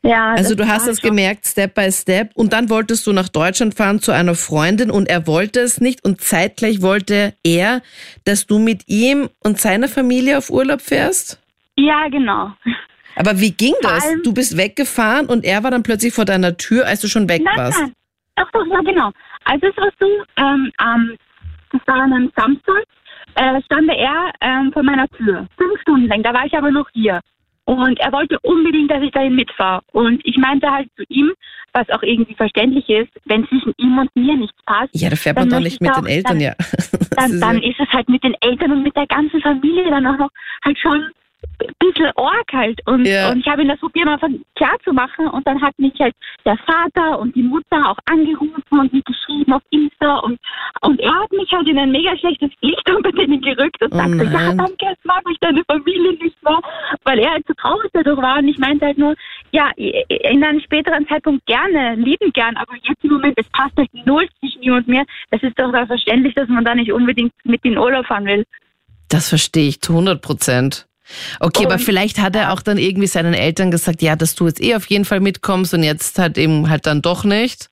Ja, 0.02 0.32
Also 0.32 0.54
du 0.54 0.66
hast 0.66 0.86
schon- 0.86 1.10
gemerkt, 1.10 1.46
Step 1.46 1.74
by 1.74 1.92
Step, 1.92 2.30
und 2.34 2.52
dann 2.54 2.70
wolltest 2.70 3.06
du 3.06 3.12
nach 3.12 3.28
Deutschland 3.28 3.74
fahren 3.74 4.00
zu 4.00 4.12
einer 4.12 4.34
Freundin 4.34 4.90
und 4.90 5.08
er 5.08 5.26
wollte 5.26 5.60
es 5.60 5.80
nicht 5.80 6.02
und 6.04 6.22
zeitgleich 6.22 6.80
wollte 6.80 7.34
er, 7.44 7.82
dass 8.24 8.46
du 8.46 8.58
mit 8.58 8.84
ihm 8.88 9.28
und 9.44 9.60
seiner 9.60 9.88
Familie 9.88 10.38
auf 10.38 10.48
Urlaub 10.48 10.80
fährst? 10.80 11.38
Ja, 11.76 12.08
genau. 12.08 12.50
Aber 13.16 13.40
wie 13.40 13.50
ging 13.52 13.74
das? 13.82 14.06
Du 14.24 14.32
bist 14.32 14.56
weggefahren 14.56 15.26
und 15.26 15.44
er 15.44 15.62
war 15.64 15.70
dann 15.70 15.82
plötzlich 15.82 16.14
vor 16.14 16.24
deiner 16.24 16.56
Tür, 16.56 16.86
als 16.86 17.00
du 17.00 17.08
schon 17.08 17.28
weg 17.28 17.42
Nein, 17.44 17.56
warst. 17.58 17.80
nein. 17.80 17.92
Doch, 18.36 18.50
doch, 18.52 18.66
ja, 18.66 18.80
genau. 18.80 19.10
Also 19.44 19.66
es 19.66 19.76
war 19.76 19.90
so, 20.00 20.06
ähm, 20.38 20.72
am- 20.78 21.16
das 21.72 21.80
war 21.86 21.96
an 21.96 22.12
einem 22.14 22.32
Samstag, 22.34 22.84
äh, 23.34 23.60
stand 23.66 23.90
er 23.90 24.32
ähm, 24.40 24.72
vor 24.72 24.82
meiner 24.82 25.06
Tür. 25.08 25.46
Fünf 25.58 25.78
Stunden 25.82 26.06
lang, 26.08 26.22
da 26.22 26.32
war 26.32 26.46
ich 26.46 26.54
aber 26.56 26.70
noch 26.70 26.88
hier. 26.94 27.20
Und 27.70 28.00
er 28.00 28.10
wollte 28.12 28.36
unbedingt, 28.42 28.90
dass 28.90 29.00
ich 29.02 29.12
dahin 29.12 29.36
mitfahre. 29.36 29.80
Und 29.92 30.20
ich 30.24 30.36
meinte 30.38 30.68
halt 30.68 30.88
zu 30.96 31.04
ihm, 31.08 31.30
was 31.72 31.88
auch 31.90 32.02
irgendwie 32.02 32.34
verständlich 32.34 32.88
ist, 32.88 33.12
wenn 33.26 33.46
zwischen 33.46 33.72
ihm 33.78 33.96
und 33.96 34.10
mir 34.16 34.36
nichts 34.36 34.56
passt, 34.66 34.90
Ja, 34.92 35.08
da 35.08 35.14
fährt 35.14 35.36
man 35.36 35.48
doch 35.48 35.60
nicht 35.60 35.80
mit 35.80 35.90
ich 35.90 35.96
den 35.96 36.04
auch- 36.04 36.08
Eltern, 36.08 36.38
dann- 36.38 36.40
ja. 36.40 36.54
Dann, 37.16 37.30
ist 37.32 37.40
dann 37.40 37.62
ist 37.62 37.78
es 37.80 37.88
halt 37.92 38.08
mit 38.08 38.22
den 38.24 38.34
Eltern 38.40 38.72
und 38.72 38.82
mit 38.82 38.96
der 38.96 39.06
ganzen 39.06 39.40
Familie 39.42 39.88
dann 39.90 40.06
auch 40.06 40.16
noch 40.18 40.30
halt 40.64 40.78
schon 40.78 41.10
ein 41.60 41.74
bisschen 41.78 42.10
arg 42.16 42.52
halt. 42.52 42.80
Und, 42.86 43.06
Ja. 43.06 43.30
und 43.30 43.38
ich 43.40 43.46
habe 43.46 43.62
ihm 43.62 43.68
das 43.68 43.78
probiert, 43.80 44.06
mal 44.06 44.18
klar 44.56 44.76
zu 44.84 44.92
machen. 44.92 45.28
Und 45.28 45.46
dann 45.46 45.60
hat 45.60 45.78
mich 45.78 45.92
halt 46.00 46.14
der 46.44 46.56
Vater 46.58 47.18
und 47.18 47.34
die 47.36 47.42
Mutter 47.42 47.88
auch 47.90 47.98
angerufen 48.10 48.62
und 48.70 48.92
mich 48.92 49.04
geschrieben 49.04 49.52
auf 49.52 49.62
Insta. 49.70 50.18
Und, 50.18 50.38
und 50.82 51.00
er 51.00 51.14
hat 51.14 51.32
mich 51.32 51.50
halt 51.52 51.68
in 51.68 51.78
ein 51.78 51.90
mega 51.90 52.16
schlechtes 52.18 52.50
Licht 52.60 52.90
unter 52.96 53.12
denen 53.12 53.40
gerückt 53.40 53.82
und 53.82 53.92
Oh 53.92 53.96
sagte, 53.96 54.24
ja, 54.24 54.30
nein. 54.30 54.58
danke, 54.58 54.76
jetzt 54.86 55.04
mag 55.04 55.22
ich 55.30 55.38
deine 55.40 55.62
Familie 55.64 56.12
nicht 56.12 56.42
mehr. 56.42 56.60
Weil 57.04 57.18
er 57.18 57.30
halt 57.32 57.44
so 57.46 57.54
traurig 57.54 57.90
dadurch 57.92 58.18
war. 58.20 58.38
Und 58.38 58.48
ich 58.48 58.58
meinte 58.58 58.86
halt 58.86 58.98
nur, 58.98 59.14
ja, 59.52 59.70
in 59.76 60.44
einem 60.44 60.60
späteren 60.60 61.06
Zeitpunkt 61.08 61.44
gerne, 61.46 61.94
lieben 61.96 62.32
gern. 62.32 62.56
Aber 62.56 62.74
jetzt 62.82 63.02
im 63.04 63.10
Moment, 63.12 63.34
es 63.38 63.48
passt 63.50 63.76
halt 63.76 63.90
null 64.06 64.28
zwischen 64.40 64.62
ihm 64.62 64.74
und 64.74 64.88
mir. 64.88 65.04
Es 65.30 65.42
ist 65.42 65.58
doch 65.58 65.70
verständlich, 65.86 66.34
dass 66.34 66.48
man 66.48 66.64
da 66.64 66.74
nicht 66.74 66.92
unbedingt 66.92 67.32
mit 67.44 67.64
in 67.64 67.76
Urlaub 67.78 68.06
fahren 68.06 68.26
will. 68.26 68.44
Das 69.08 69.28
verstehe 69.28 69.68
ich 69.68 69.80
zu 69.80 69.92
100 69.92 70.22
Prozent. 70.22 70.86
Okay, 71.40 71.64
aber 71.64 71.74
Und- 71.74 71.80
vielleicht 71.80 72.18
hat 72.18 72.36
er 72.36 72.52
auch 72.52 72.62
dann 72.62 72.78
irgendwie 72.78 73.06
seinen 73.06 73.34
Eltern 73.34 73.70
gesagt, 73.70 74.02
ja, 74.02 74.16
dass 74.16 74.34
du 74.34 74.46
jetzt 74.46 74.62
eh 74.62 74.74
auf 74.74 74.86
jeden 74.86 75.04
Fall 75.04 75.20
mitkommst 75.20 75.74
und 75.74 75.82
jetzt 75.82 76.18
halt 76.18 76.38
eben 76.38 76.68
halt 76.68 76.86
dann 76.86 77.02
doch 77.02 77.24
nicht. 77.24 77.68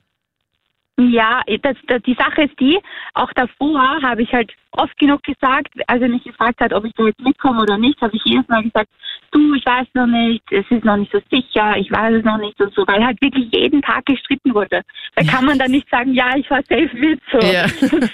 Ja, 1.01 1.43
das, 1.63 1.77
das, 1.87 2.03
die 2.03 2.15
Sache 2.15 2.43
ist 2.43 2.59
die, 2.59 2.77
auch 3.15 3.33
davor 3.35 4.03
habe 4.03 4.21
ich 4.21 4.33
halt 4.33 4.53
oft 4.73 4.99
genug 4.99 5.23
gesagt, 5.23 5.69
als 5.87 6.03
er 6.03 6.09
mich 6.09 6.25
gefragt 6.25 6.59
hat, 6.61 6.73
ob 6.73 6.85
ich 6.85 6.93
da 6.97 7.07
jetzt 7.07 7.21
mitkomme 7.21 7.63
oder 7.63 7.79
nicht, 7.79 8.01
habe 8.01 8.17
ich 8.17 8.23
jedes 8.25 8.49
Mal 8.49 8.65
gesagt, 8.65 8.91
du, 9.31 9.55
ich 9.55 9.65
weiß 9.65 9.87
noch 9.95 10.09
nicht, 10.09 10.43
es 10.51 10.65
ist 10.71 10.85
noch 10.85 10.97
nicht 10.97 11.13
so 11.13 11.21
sicher, 11.31 11.77
ich 11.77 11.93
weiß 11.93 12.15
es 12.17 12.25
noch 12.25 12.39
nicht 12.39 12.61
und 12.61 12.75
so, 12.75 12.85
weil 12.89 13.05
halt 13.05 13.21
wirklich 13.23 13.49
jeden 13.53 13.81
Tag 13.81 14.07
gestritten 14.07 14.53
wurde. 14.53 14.83
Da 15.15 15.23
kann 15.23 15.45
man 15.45 15.57
dann 15.57 15.71
nicht 15.71 15.89
sagen, 15.89 16.15
ja, 16.15 16.37
ich 16.37 16.49
fahr 16.49 16.63
safe 16.69 16.91
mit, 16.95 17.21
so. 17.31 17.39
Ja. 17.39 17.67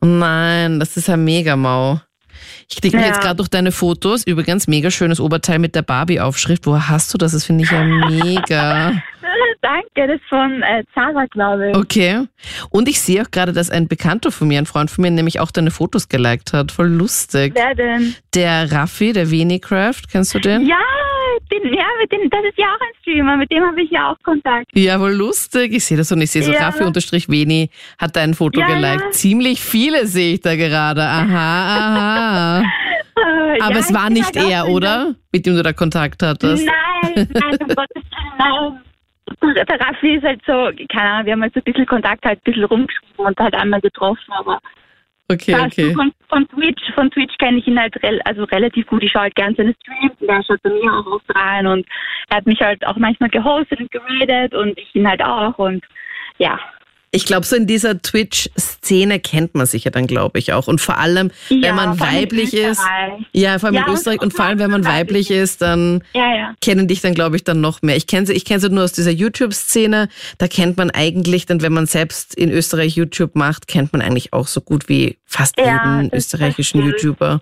Oh 0.00 0.06
Nein, 0.06 0.78
das 0.78 0.96
ist 0.96 1.08
ja 1.08 1.16
mega 1.16 1.56
mau. 1.56 1.98
Ich 2.68 2.80
klicke 2.80 2.96
mich 2.96 3.06
Ja. 3.06 3.12
jetzt 3.12 3.20
gerade 3.22 3.36
durch 3.36 3.48
deine 3.48 3.72
Fotos. 3.72 4.26
Übrigens, 4.26 4.66
mega 4.68 4.90
schönes 4.90 5.20
Oberteil 5.20 5.58
mit 5.58 5.74
der 5.74 5.82
Barbie-Aufschrift. 5.82 6.66
Woher 6.66 6.88
hast 6.88 7.12
du 7.14 7.18
das? 7.18 7.32
Das 7.32 7.44
finde 7.44 7.64
ich 7.64 7.70
ja 7.70 7.82
mega. 7.84 8.92
Danke, 9.60 10.06
das 10.06 10.16
ist 10.20 10.28
von 10.28 10.62
äh, 10.62 10.84
Zara, 10.94 11.26
glaube 11.30 11.70
ich. 11.70 11.76
Okay. 11.76 12.24
Und 12.70 12.88
ich 12.88 13.00
sehe 13.00 13.22
auch 13.22 13.30
gerade, 13.30 13.52
dass 13.52 13.70
ein 13.70 13.88
Bekannter 13.88 14.30
von 14.30 14.48
mir, 14.48 14.58
ein 14.58 14.66
Freund 14.66 14.90
von 14.90 15.02
mir, 15.02 15.10
nämlich 15.10 15.40
auch 15.40 15.50
deine 15.50 15.70
Fotos 15.70 16.08
geliked 16.08 16.52
hat. 16.52 16.70
Voll 16.72 16.88
lustig. 16.88 17.52
Wer 17.54 17.74
denn? 17.74 18.14
Der 18.34 18.70
Raffi, 18.70 19.12
der 19.12 19.30
Venicraft, 19.30 20.02
kennst 20.10 20.34
du 20.34 20.38
den? 20.38 20.66
Ja, 20.66 20.76
den, 21.50 21.72
ja, 21.74 21.84
mit 22.00 22.10
dem, 22.12 22.28
das 22.30 22.44
ist 22.44 22.58
ja 22.58 22.66
auch 22.66 22.80
ein 22.80 22.94
Streamer, 23.00 23.36
mit 23.36 23.50
dem 23.50 23.62
habe 23.64 23.80
ich 23.82 23.90
ja 23.90 24.10
auch 24.12 24.22
Kontakt. 24.22 24.66
Ja, 24.74 25.00
wohl 25.00 25.12
lustig. 25.12 25.72
Ich 25.74 25.84
sehe 25.84 25.96
das 25.96 26.10
und 26.12 26.20
ich 26.20 26.30
sehe 26.30 26.42
so, 26.42 26.52
Ja. 26.52 26.66
Raffi 26.66 26.84
unterstrich 26.84 27.28
Veni 27.28 27.70
hat 27.98 28.16
dein 28.16 28.34
Foto 28.34 28.60
Ja, 28.60 28.66
geliked. 28.66 29.00
ja. 29.04 29.10
Ziemlich 29.10 29.60
viele 29.60 30.06
sehe 30.06 30.34
ich 30.34 30.40
da 30.40 30.56
gerade. 30.56 31.02
Aha, 31.02 32.58
aha. 32.58 32.62
Aber 33.60 33.74
ja, 33.74 33.80
es 33.80 33.92
war 33.92 34.10
nicht 34.10 34.36
auch 34.38 34.48
er, 34.50 34.62
so- 34.64 34.72
oder? 34.72 35.14
Mit 35.32 35.44
dem 35.46 35.56
du 35.56 35.62
da 35.62 35.72
Kontakt 35.72 36.22
hattest. 36.22 36.64
Nein, 36.66 37.28
nein, 37.32 37.56
um 37.60 37.68
Gottes 37.74 37.94
Willen, 37.94 38.34
nein. 38.38 39.64
Der 39.68 39.80
Raffi 39.80 40.14
ist 40.16 40.24
halt 40.24 40.40
so, 40.46 40.70
keine 40.92 41.08
Ahnung, 41.10 41.26
wir 41.26 41.32
haben 41.34 41.42
halt 41.42 41.52
so 41.54 41.60
ein 41.60 41.64
bisschen 41.64 41.86
Kontakt, 41.86 42.24
halt 42.24 42.38
ein 42.38 42.42
bisschen 42.44 42.64
rumgeschrieben 42.64 43.26
und 43.26 43.38
halt 43.38 43.54
einmal 43.54 43.80
getroffen, 43.80 44.32
aber 44.38 44.58
Okay, 45.30 45.52
weißt 45.52 45.78
okay. 45.78 45.94
von, 45.94 46.12
von 46.28 46.48
Twitch, 46.48 46.82
von 46.94 47.10
Twitch 47.10 47.36
kenne 47.36 47.58
ich 47.58 47.66
ihn 47.66 47.78
halt 47.78 48.02
rel 48.02 48.20
also 48.24 48.44
relativ 48.44 48.86
gut. 48.86 49.02
Ich 49.02 49.12
schaue 49.12 49.22
halt 49.22 49.34
gern 49.34 49.54
seine 49.54 49.74
Streams 49.82 50.20
und 50.20 50.28
er 50.28 50.42
schaut 50.42 50.62
bei 50.62 50.70
mir 50.70 50.90
auch 50.90 51.06
oft 51.06 51.34
rein 51.34 51.66
und 51.66 51.86
er 52.30 52.38
hat 52.38 52.46
mich 52.46 52.60
halt 52.60 52.86
auch 52.86 52.96
manchmal 52.96 53.28
gehostet 53.28 53.78
und 53.80 53.90
geradet 53.90 54.54
und 54.54 54.78
ich 54.78 54.94
ihn 54.94 55.08
halt 55.08 55.22
auch 55.22 55.58
und 55.58 55.84
ja. 56.38 56.58
Ich 57.10 57.24
glaube, 57.24 57.46
so 57.46 57.56
in 57.56 57.66
dieser 57.66 58.00
Twitch-Szene 58.02 59.18
kennt 59.18 59.54
man 59.54 59.66
sich 59.66 59.84
ja 59.84 59.90
dann, 59.90 60.06
glaube 60.06 60.38
ich, 60.38 60.52
auch. 60.52 60.68
Und 60.68 60.80
vor 60.80 60.98
allem, 60.98 61.30
wenn 61.48 61.62
ja, 61.62 61.72
man 61.72 61.98
weiblich 61.98 62.52
ist. 62.52 62.82
Ja, 63.32 63.58
vor 63.58 63.68
allem 63.68 63.76
Ja, 63.76 63.86
in 63.86 63.94
Österreich. 63.94 64.20
Und 64.20 64.34
vor 64.34 64.44
allem, 64.44 64.58
wenn 64.58 64.70
man 64.70 64.84
weiblich 64.84 65.30
ist, 65.30 65.62
dann 65.62 66.02
Ja, 66.12 66.54
kennen 66.60 66.86
dich 66.86 67.00
dann, 67.00 67.14
glaube 67.14 67.36
ich, 67.36 67.44
dann 67.44 67.60
noch 67.60 67.80
mehr. 67.80 67.96
Ich 67.96 68.06
kenne 68.06 68.26
sie, 68.26 68.34
ich 68.34 68.44
kenne 68.44 68.60
sie 68.60 68.68
nur 68.68 68.84
aus 68.84 68.92
dieser 68.92 69.10
YouTube-Szene. 69.10 70.08
Da 70.36 70.48
kennt 70.48 70.76
man 70.76 70.90
eigentlich 70.90 71.46
dann, 71.46 71.62
wenn 71.62 71.72
man 71.72 71.86
selbst 71.86 72.34
in 72.34 72.50
Österreich 72.50 72.96
YouTube 72.96 73.34
macht, 73.34 73.68
kennt 73.68 73.92
man 73.92 74.02
eigentlich 74.02 74.32
auch 74.34 74.46
so 74.46 74.60
gut 74.60 74.88
wie 74.88 75.16
fast 75.24 75.56
jeden 75.56 76.12
österreichischen. 76.12 76.82
YouTuber. 76.84 77.40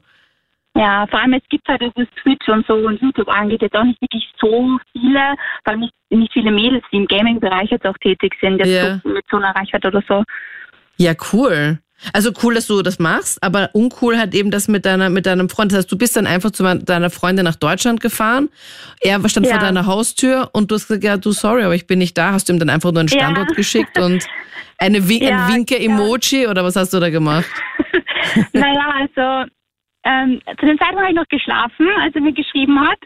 Ja, 0.77 1.07
vor 1.09 1.21
allem 1.21 1.33
es 1.35 1.43
gibt 1.49 1.67
halt, 1.69 1.81
was 1.95 2.07
Twitch 2.23 2.49
und 2.49 2.67
so 2.67 2.75
und 2.75 3.01
YouTube 3.01 3.29
angeht, 3.29 3.63
jetzt 3.63 3.75
auch 3.75 3.85
nicht 3.85 4.01
wirklich 4.03 4.29
so 4.41 4.79
viele, 4.93 5.35
vor 5.65 5.73
allem 5.73 5.81
nicht, 5.81 5.95
nicht 6.11 6.33
viele 6.33 6.51
Mädels, 6.51 6.85
die 6.93 6.97
im 6.99 7.07
Gaming-Bereich 7.07 7.71
jetzt 7.71 7.87
auch 7.87 7.97
tätig 7.99 8.35
sind, 8.41 8.59
jetzt 8.59 8.69
Ja. 8.69 9.01
so 9.03 9.09
mit 9.09 9.25
so 9.31 9.39
einer 9.39 9.55
Reichweite 9.57 9.89
oder 9.89 10.03
so. 10.09 10.23
Ja, 10.99 11.13
cool. 11.33 11.79
Also 12.13 12.31
cool, 12.43 12.55
dass 12.55 12.67
du 12.67 12.83
das 12.83 12.99
machst, 12.99 13.43
aber 13.43 13.71
uncool 13.73 14.19
halt 14.19 14.35
eben 14.35 14.51
das 14.51 14.69
mit 14.69 14.85
deiner 14.85 15.09
mit 15.09 15.25
deinem 15.25 15.49
Freund. 15.49 15.73
Das 15.73 15.79
heißt, 15.79 15.93
du 15.93 15.97
bist 15.97 16.15
dann 16.15 16.27
einfach 16.27 16.51
zu 16.51 16.63
deiner 16.63 17.09
Freundin 17.09 17.45
nach 17.47 17.57
Deutschland 17.57 18.01
gefahren. 18.03 18.51
Er 19.01 19.27
stand 19.31 19.47
vor 19.47 19.57
Ja. 19.57 19.63
deiner 19.63 19.87
Haustür 19.87 20.51
und 20.53 20.71
du 20.71 20.75
hast 20.75 20.89
gesagt, 20.89 21.05
ja, 21.05 21.17
du 21.17 21.33
sorry, 21.33 21.63
aber 21.63 21.75
ich 21.75 21.87
bin 21.87 21.99
nicht 21.99 22.19
da. 22.19 22.33
Hast 22.33 22.49
du 22.49 22.53
ihm 22.53 22.59
dann 22.59 22.69
einfach 22.69 22.93
nur 22.93 23.01
einen 23.01 23.09
Ja. 23.09 23.21
Standort 23.21 23.57
geschickt 23.57 23.99
und 23.99 24.27
eine 24.77 25.09
Win 25.09 25.23
Ja, 25.23 25.47
ein 25.47 25.55
Winke-Emoji 25.55 26.49
oder 26.49 26.65
was 26.65 26.77
hast 26.77 26.93
du 26.93 27.01
da 27.01 27.09
gemacht? 27.09 27.51
naja, 28.53 28.95
also 29.01 29.51
ähm, 30.07 30.41
zu 30.61 30.67
dem 30.67 30.79
Zeitpunkt 30.79 31.03
habe 31.03 31.11
ich 31.11 31.17
noch 31.17 31.29
geschlafen, 31.29 31.89
als 32.01 32.15
er 32.15 32.21
mir 32.21 32.33
geschrieben 32.33 32.81
hat. 32.81 32.99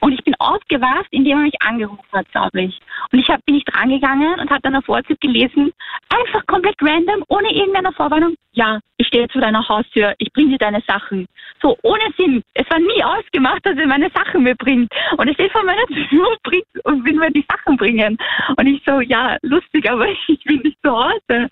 Und 0.00 0.12
ich 0.12 0.24
bin 0.24 0.34
aufgewacht, 0.40 1.06
indem 1.12 1.38
er 1.38 1.44
mich 1.44 1.62
angerufen 1.62 2.12
hat, 2.12 2.30
glaube 2.32 2.62
ich. 2.62 2.80
Und 3.12 3.20
ich 3.20 3.28
hab, 3.28 3.44
bin 3.46 3.54
nicht 3.54 3.72
rangegangen 3.72 4.40
und 4.40 4.50
habe 4.50 4.60
dann 4.62 4.74
auf 4.74 4.88
WhatsApp 4.88 5.20
gelesen, 5.20 5.72
einfach 6.08 6.44
komplett 6.46 6.74
random, 6.82 7.24
ohne 7.28 7.52
irgendeine 7.52 7.92
Vorwarnung. 7.92 8.34
Ja, 8.52 8.80
ich 8.96 9.06
stehe 9.06 9.28
vor 9.28 9.40
deiner 9.40 9.66
Haustür, 9.68 10.14
ich 10.18 10.32
bringe 10.32 10.50
dir 10.50 10.58
deine 10.58 10.82
Sachen. 10.86 11.28
So, 11.62 11.78
ohne 11.82 12.02
Sinn. 12.16 12.42
Es 12.54 12.68
war 12.70 12.80
nie 12.80 13.04
ausgemacht, 13.04 13.64
dass 13.64 13.76
er 13.76 13.86
meine 13.86 14.10
Sachen 14.10 14.42
mir 14.42 14.56
bringt. 14.56 14.92
Und 15.16 15.28
er 15.28 15.34
steht 15.34 15.52
vor 15.52 15.62
meiner 15.62 15.86
Tür 15.86 16.36
und 16.84 17.04
will 17.04 17.14
mir 17.14 17.30
die 17.30 17.46
Sachen 17.48 17.76
bringen. 17.76 18.18
Und 18.56 18.66
ich 18.66 18.82
so, 18.84 19.00
ja, 19.00 19.36
lustig, 19.42 19.88
aber 19.88 20.08
ich 20.26 20.42
bin 20.44 20.60
nicht 20.62 20.78
zu 20.82 20.90
Hause. 20.90 21.48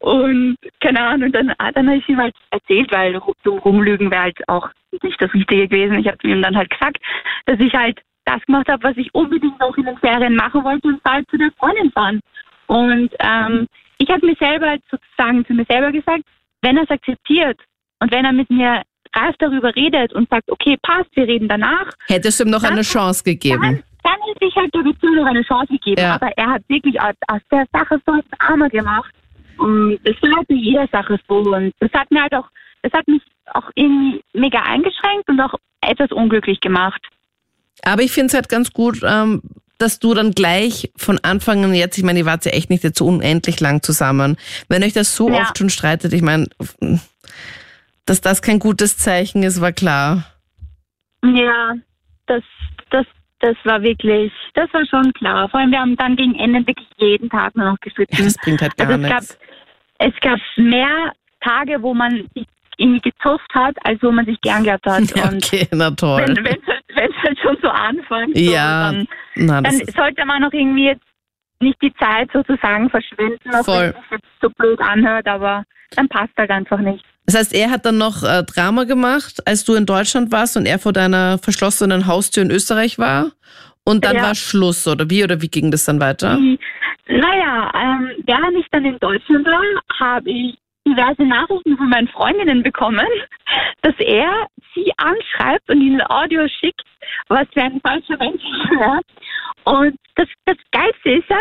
Und 0.00 0.56
keine 0.80 1.00
Ahnung, 1.00 1.32
dann, 1.32 1.52
ah, 1.58 1.72
dann 1.72 1.88
habe 1.88 1.98
ich 1.98 2.08
ihm 2.08 2.18
halt 2.18 2.34
erzählt, 2.50 2.90
weil 2.92 3.20
so 3.44 3.56
rumlügen 3.58 4.10
wäre 4.10 4.22
halt 4.22 4.48
auch 4.48 4.68
nicht 5.02 5.20
das 5.20 5.32
Richtige 5.32 5.68
gewesen. 5.68 5.98
Ich 5.98 6.06
habe 6.06 6.18
ihm 6.24 6.42
dann 6.42 6.56
halt 6.56 6.70
gesagt, 6.70 6.98
dass 7.46 7.58
ich 7.60 7.72
halt 7.72 8.00
das 8.24 8.42
gemacht 8.46 8.68
habe, 8.68 8.82
was 8.82 8.96
ich 8.96 9.14
unbedingt 9.14 9.58
noch 9.58 9.76
in 9.76 9.84
den 9.84 9.98
Ferien 9.98 10.36
machen 10.36 10.62
wollte 10.64 10.88
und 10.88 11.00
halt 11.04 11.28
zu 11.30 11.36
der 11.36 11.50
Freundin 11.58 11.90
fahren. 11.92 12.20
Und 12.66 13.10
ähm, 13.18 13.66
ich 13.98 14.08
habe 14.10 14.26
mir 14.26 14.36
selber 14.36 14.68
halt 14.68 14.82
sozusagen 14.90 15.44
zu 15.46 15.54
mir 15.54 15.64
selber 15.68 15.92
gesagt, 15.92 16.22
wenn 16.62 16.76
er 16.76 16.84
es 16.84 16.90
akzeptiert 16.90 17.58
und 18.00 18.12
wenn 18.12 18.24
er 18.24 18.32
mit 18.32 18.50
mir 18.50 18.82
reif 19.14 19.34
darüber 19.38 19.74
redet 19.74 20.12
und 20.12 20.28
sagt, 20.30 20.50
okay, 20.50 20.76
passt, 20.82 21.10
wir 21.14 21.26
reden 21.26 21.48
danach, 21.48 21.90
Hättest 22.06 22.40
du 22.40 22.44
ihm 22.44 22.50
noch 22.50 22.62
eine 22.62 22.82
Chance 22.82 23.22
gegeben? 23.24 23.60
dann, 23.60 23.82
dann 24.02 24.20
hätte 24.26 24.44
ich 24.46 24.56
halt 24.56 24.74
der 24.74 24.80
Beziehung 24.80 25.16
noch 25.16 25.26
eine 25.26 25.42
Chance 25.42 25.72
gegeben. 25.74 26.00
Ja. 26.00 26.14
Aber 26.14 26.30
er 26.36 26.46
hat 26.52 26.62
wirklich 26.68 27.00
aus, 27.00 27.14
aus 27.28 27.40
der 27.50 27.66
Sache 27.72 28.00
so 28.06 28.12
ein 28.12 28.22
Drama 28.38 28.68
gemacht. 28.68 29.12
Und 29.58 29.98
das 30.04 30.14
war 30.22 30.36
halt 30.36 30.48
bei 30.48 30.54
jeder 30.54 30.86
Sache 30.88 31.18
so. 31.28 31.36
Und 31.36 31.72
das 31.80 31.92
hat 31.92 32.10
mir 32.10 32.22
halt 32.22 32.34
auch, 32.34 32.48
das 32.82 32.92
hat 32.92 33.06
mich 33.08 33.22
auch 33.52 33.70
irgendwie 33.74 34.22
mega 34.32 34.60
eingeschränkt 34.62 35.28
und 35.28 35.40
auch 35.40 35.54
etwas 35.80 36.10
unglücklich 36.12 36.60
gemacht. 36.60 37.00
Aber 37.84 38.02
ich 38.02 38.12
finde 38.12 38.28
es 38.28 38.34
halt 38.34 38.48
ganz 38.48 38.72
gut, 38.72 39.00
ähm, 39.04 39.42
dass 39.78 39.98
du 39.98 40.14
dann 40.14 40.30
gleich 40.32 40.92
von 40.96 41.18
Anfang 41.22 41.64
an 41.64 41.74
jetzt, 41.74 41.98
ich 41.98 42.04
meine, 42.04 42.20
ihr 42.20 42.26
wart 42.26 42.44
ja 42.44 42.52
echt 42.52 42.70
nicht 42.70 42.84
jetzt 42.84 42.98
so 42.98 43.06
unendlich 43.06 43.58
lang 43.60 43.82
zusammen. 43.82 44.36
Wenn 44.68 44.84
euch 44.84 44.92
das 44.92 45.16
so 45.16 45.28
Ja. 45.28 45.40
oft 45.42 45.58
schon 45.58 45.70
streitet, 45.70 46.12
ich 46.12 46.22
meine, 46.22 46.46
dass 48.06 48.20
das 48.20 48.42
kein 48.42 48.58
gutes 48.60 48.96
Zeichen 48.98 49.42
ist, 49.42 49.60
war 49.60 49.72
klar. 49.72 50.24
Ja, 51.24 51.74
das, 52.26 52.42
das, 52.90 53.06
das 53.42 53.56
war 53.64 53.82
wirklich, 53.82 54.32
das 54.54 54.72
war 54.72 54.86
schon 54.86 55.12
klar. 55.12 55.48
Vor 55.48 55.60
allem, 55.60 55.70
wir 55.72 55.80
haben 55.80 55.96
dann 55.96 56.16
gegen 56.16 56.34
Ende 56.36 56.66
wirklich 56.66 56.88
jeden 56.96 57.28
Tag 57.28 57.54
nur 57.56 57.66
noch 57.72 57.78
gestritten. 57.80 58.16
Ja, 58.16 58.24
das 58.24 58.36
bringt 58.38 58.62
halt 58.62 58.76
gar 58.76 58.88
Also 58.88 59.02
es 59.02 59.08
gab, 59.10 59.20
nichts. 59.20 59.38
es 59.98 60.20
gab 60.20 60.38
mehr 60.56 61.12
Tage, 61.40 61.82
wo 61.82 61.92
man 61.92 62.28
sich 62.34 62.46
irgendwie 62.78 63.00
gezofft 63.10 63.52
hat, 63.54 63.76
als 63.84 64.02
wo 64.02 64.10
man 64.10 64.24
sich 64.26 64.40
gern 64.40 64.64
gehabt 64.64 64.86
hat. 64.86 65.02
Ja, 65.16 65.24
okay, 65.32 65.66
na 65.72 65.90
toll. 65.90 66.24
wenn 66.26 66.46
es 66.46 66.96
halt, 66.96 67.12
halt 67.22 67.38
schon 67.40 67.56
so 67.60 67.68
anfängt, 67.68 68.38
Ja, 68.38 68.92
dann, 68.92 69.06
Na, 69.34 69.60
dann 69.60 69.74
sollte 69.96 70.24
man 70.24 70.44
auch 70.44 70.52
irgendwie 70.52 70.86
jetzt 70.86 71.04
nicht 71.60 71.80
die 71.82 71.92
Zeit 71.94 72.30
sozusagen 72.32 72.90
verschwenden, 72.90 73.54
auch 73.54 73.64
Voll. 73.64 73.92
wenn 73.94 74.02
es 74.04 74.10
jetzt 74.12 74.26
so 74.40 74.48
blöd 74.50 74.80
anhört, 74.80 75.26
aber 75.28 75.64
dann 75.96 76.08
passt 76.08 76.32
halt 76.36 76.50
einfach 76.50 76.78
nicht. 76.78 77.04
Das 77.26 77.36
heißt, 77.36 77.54
er 77.54 77.70
hat 77.70 77.86
dann 77.86 77.98
noch 77.98 78.22
äh, 78.22 78.42
Drama 78.44 78.84
gemacht, 78.84 79.46
als 79.46 79.64
du 79.64 79.74
in 79.74 79.86
Deutschland 79.86 80.32
warst 80.32 80.56
und 80.56 80.66
er 80.66 80.78
vor 80.78 80.92
deiner 80.92 81.38
verschlossenen 81.38 82.06
Haustür 82.06 82.42
in 82.42 82.50
Österreich 82.50 82.98
war. 82.98 83.32
Und 83.84 84.04
dann 84.04 84.16
Ja. 84.16 84.22
war 84.22 84.34
Schluss, 84.34 84.86
oder 84.86 85.08
wie? 85.10 85.24
Oder 85.24 85.40
wie 85.42 85.48
ging 85.48 85.70
das 85.70 85.84
dann 85.84 86.00
weiter? 86.00 86.36
Die, 86.36 86.58
naja, 87.08 87.70
ähm, 87.74 88.10
während 88.26 88.56
ich 88.58 88.66
dann 88.70 88.84
in 88.84 88.98
Deutschland 89.00 89.44
war, 89.46 89.62
habe 89.98 90.30
ich 90.30 90.56
diverse 90.86 91.22
Nachrichten 91.22 91.76
von 91.76 91.88
meinen 91.88 92.08
Freundinnen 92.08 92.62
bekommen, 92.62 93.06
dass 93.82 93.94
er 93.98 94.46
sie 94.74 94.90
anschreibt 94.96 95.68
und 95.68 95.80
ihnen 95.80 96.02
Audio 96.08 96.46
schickt, 96.48 96.82
was 97.28 97.46
für 97.52 97.62
ein 97.62 97.80
falscher 97.80 98.16
Mensch 98.18 98.42
wäre. 98.70 99.00
Und 99.64 99.96
das, 100.16 100.28
das 100.44 100.56
Geilste 100.72 101.10
ist 101.10 101.28
ja, 101.28 101.40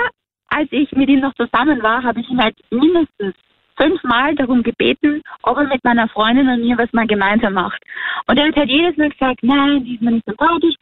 als 0.50 0.68
ich 0.72 0.92
mit 0.94 1.10
ihm 1.10 1.22
noch 1.22 1.34
zusammen 1.36 1.82
war, 1.82 2.04
habe 2.04 2.20
ich 2.22 2.30
ihn 2.30 2.42
halt 2.42 2.56
mindestens 2.72 3.34
fünfmal 3.82 4.36
darum 4.36 4.64
gebeten, 4.64 5.22
ob 5.44 5.58
er 5.58 5.64
mit 5.64 5.84
meiner 5.84 6.08
Freundin 6.10 6.48
und 6.48 6.62
mir 6.62 6.78
was 6.78 6.92
mal 6.94 7.08
gemeinsam 7.08 7.54
macht. 7.54 7.82
Und 8.28 8.38
er 8.38 8.48
hat 8.48 8.56
halt 8.56 8.70
jedes 8.70 8.98
Mal 8.98 9.10
gesagt, 9.10 9.40
nein, 9.42 9.84
die 9.84 9.96
ist 9.96 10.02
mir 10.02 10.12
nicht 10.12 10.26
sympathisch, 10.26 10.76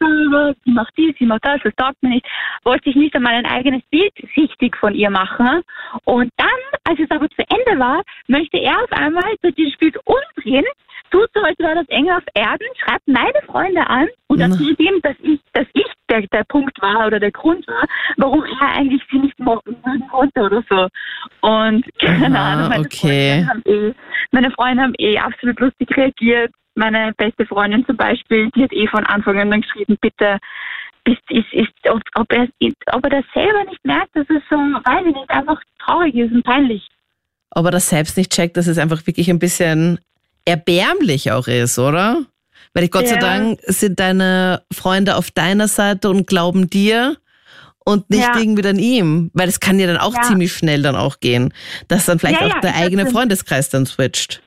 sie 0.64 0.70
macht 0.70 0.92
dies, 0.96 1.14
sie 1.18 1.26
macht 1.26 1.44
das, 1.44 1.60
das 1.64 1.74
taugt 1.76 2.02
mir 2.02 2.10
nicht. 2.10 2.26
Wollte 2.64 2.84
sich 2.84 2.96
nicht 2.96 3.14
einmal 3.14 3.34
ein 3.34 3.46
eigenes 3.46 3.82
Bild 3.90 4.12
richtig 4.36 4.76
von 4.76 4.94
ihr 4.94 5.10
machen. 5.10 5.62
Und 6.04 6.30
dann, 6.36 6.48
als 6.84 6.98
es 6.98 7.10
aber 7.10 7.28
zu 7.30 7.42
Ende 7.48 7.80
war, 7.80 8.02
möchte 8.28 8.58
er 8.58 8.82
auf 8.82 8.92
einmal 8.92 9.34
so 9.42 9.50
dieses 9.50 9.72
Spiel 9.74 9.92
umdrehen, 10.04 10.66
tut 11.10 11.28
so, 11.34 11.40
als 11.42 11.58
wäre 11.58 11.74
das 11.74 11.88
Engel 11.88 12.14
auf 12.14 12.24
Erden, 12.34 12.66
schreibt 12.78 13.06
meine 13.08 13.40
Freunde 13.46 13.86
an 13.88 14.08
und 14.28 14.40
erzählt 14.40 14.78
ihm, 14.78 15.00
dass 15.02 15.16
ich, 15.22 15.40
dass 15.52 15.66
ich 15.72 15.86
der, 16.08 16.22
der 16.32 16.44
Punkt 16.44 16.80
war 16.82 17.06
oder 17.06 17.20
der 17.20 17.30
Grund 17.30 17.66
war, 17.66 17.84
warum 18.16 18.44
er 18.44 18.76
eigentlich 18.76 19.02
sie 19.10 19.18
nicht 19.18 19.38
mochten 19.38 19.76
konnte 20.10 20.40
oder 20.40 20.62
so. 20.68 20.88
Und 21.40 21.84
keine 21.98 22.38
Aha, 22.38 22.52
Ahnung, 22.52 22.68
meine, 22.68 22.88
okay. 22.92 23.44
Freunde 23.44 23.48
haben 23.48 23.62
eh, 23.66 23.94
meine 24.32 24.50
Freunde 24.50 24.82
haben 24.82 24.94
eh 24.98 25.18
absolut 25.18 25.58
lustig 25.60 25.96
reagiert. 25.96 26.52
Meine 26.74 27.12
beste 27.16 27.44
Freundin 27.46 27.84
zum 27.86 27.96
Beispiel, 27.96 28.50
die 28.54 28.62
hat 28.62 28.72
eh 28.72 28.86
von 28.86 29.04
Anfang 29.06 29.38
an 29.38 29.50
dann 29.50 29.60
geschrieben, 29.60 29.96
bitte, 30.00 30.38
ist, 31.04 31.20
ist, 31.30 31.52
ist, 31.52 31.90
ob, 31.90 32.00
ob, 32.14 32.32
er, 32.32 32.46
ob 32.92 33.04
er 33.04 33.10
das 33.10 33.24
selber 33.34 33.64
nicht 33.64 33.84
merkt, 33.84 34.14
dass 34.14 34.26
es 34.30 34.42
so, 34.48 34.56
weiß 34.56 35.06
ich 35.06 35.14
nicht, 35.14 35.30
einfach 35.30 35.60
traurig 35.84 36.14
ist 36.14 36.32
und 36.32 36.44
peinlich. 36.44 36.86
ob 37.50 37.64
er 37.64 37.70
das 37.72 37.88
selbst 37.88 38.16
nicht 38.16 38.32
checkt, 38.32 38.56
dass 38.56 38.66
es 38.66 38.78
einfach 38.78 39.06
wirklich 39.06 39.28
ein 39.30 39.38
bisschen 39.38 39.98
erbärmlich 40.44 41.32
auch 41.32 41.48
ist, 41.48 41.78
oder? 41.78 42.24
Weil 42.72 42.84
ich 42.84 42.90
Gott 42.90 43.08
sei 43.08 43.14
Ja. 43.16 43.20
Dank 43.20 43.58
sind 43.64 43.98
deine 43.98 44.62
Freunde 44.72 45.16
auf 45.16 45.30
deiner 45.30 45.66
Seite 45.66 46.08
und 46.08 46.26
glauben 46.26 46.70
dir 46.70 47.16
und 47.84 48.08
nicht 48.10 48.22
Ja. 48.26 48.36
irgendwie 48.38 48.62
dann 48.62 48.78
ihm. 48.78 49.30
Weil 49.34 49.48
es 49.48 49.60
kann 49.60 49.78
ja 49.78 49.86
dann 49.86 49.96
auch 49.98 50.14
Ja. 50.14 50.22
ziemlich 50.22 50.52
schnell 50.52 50.82
dann 50.82 50.96
auch 50.96 51.20
gehen, 51.20 51.52
dass 51.88 52.06
dann 52.06 52.18
vielleicht 52.18 52.40
Ja, 52.40 52.46
auch 52.48 52.60
der 52.60 52.72
das 52.72 52.80
eigene. 52.80 53.06
Freundeskreis 53.06 53.68
dann 53.70 53.86
switcht. 53.86 54.42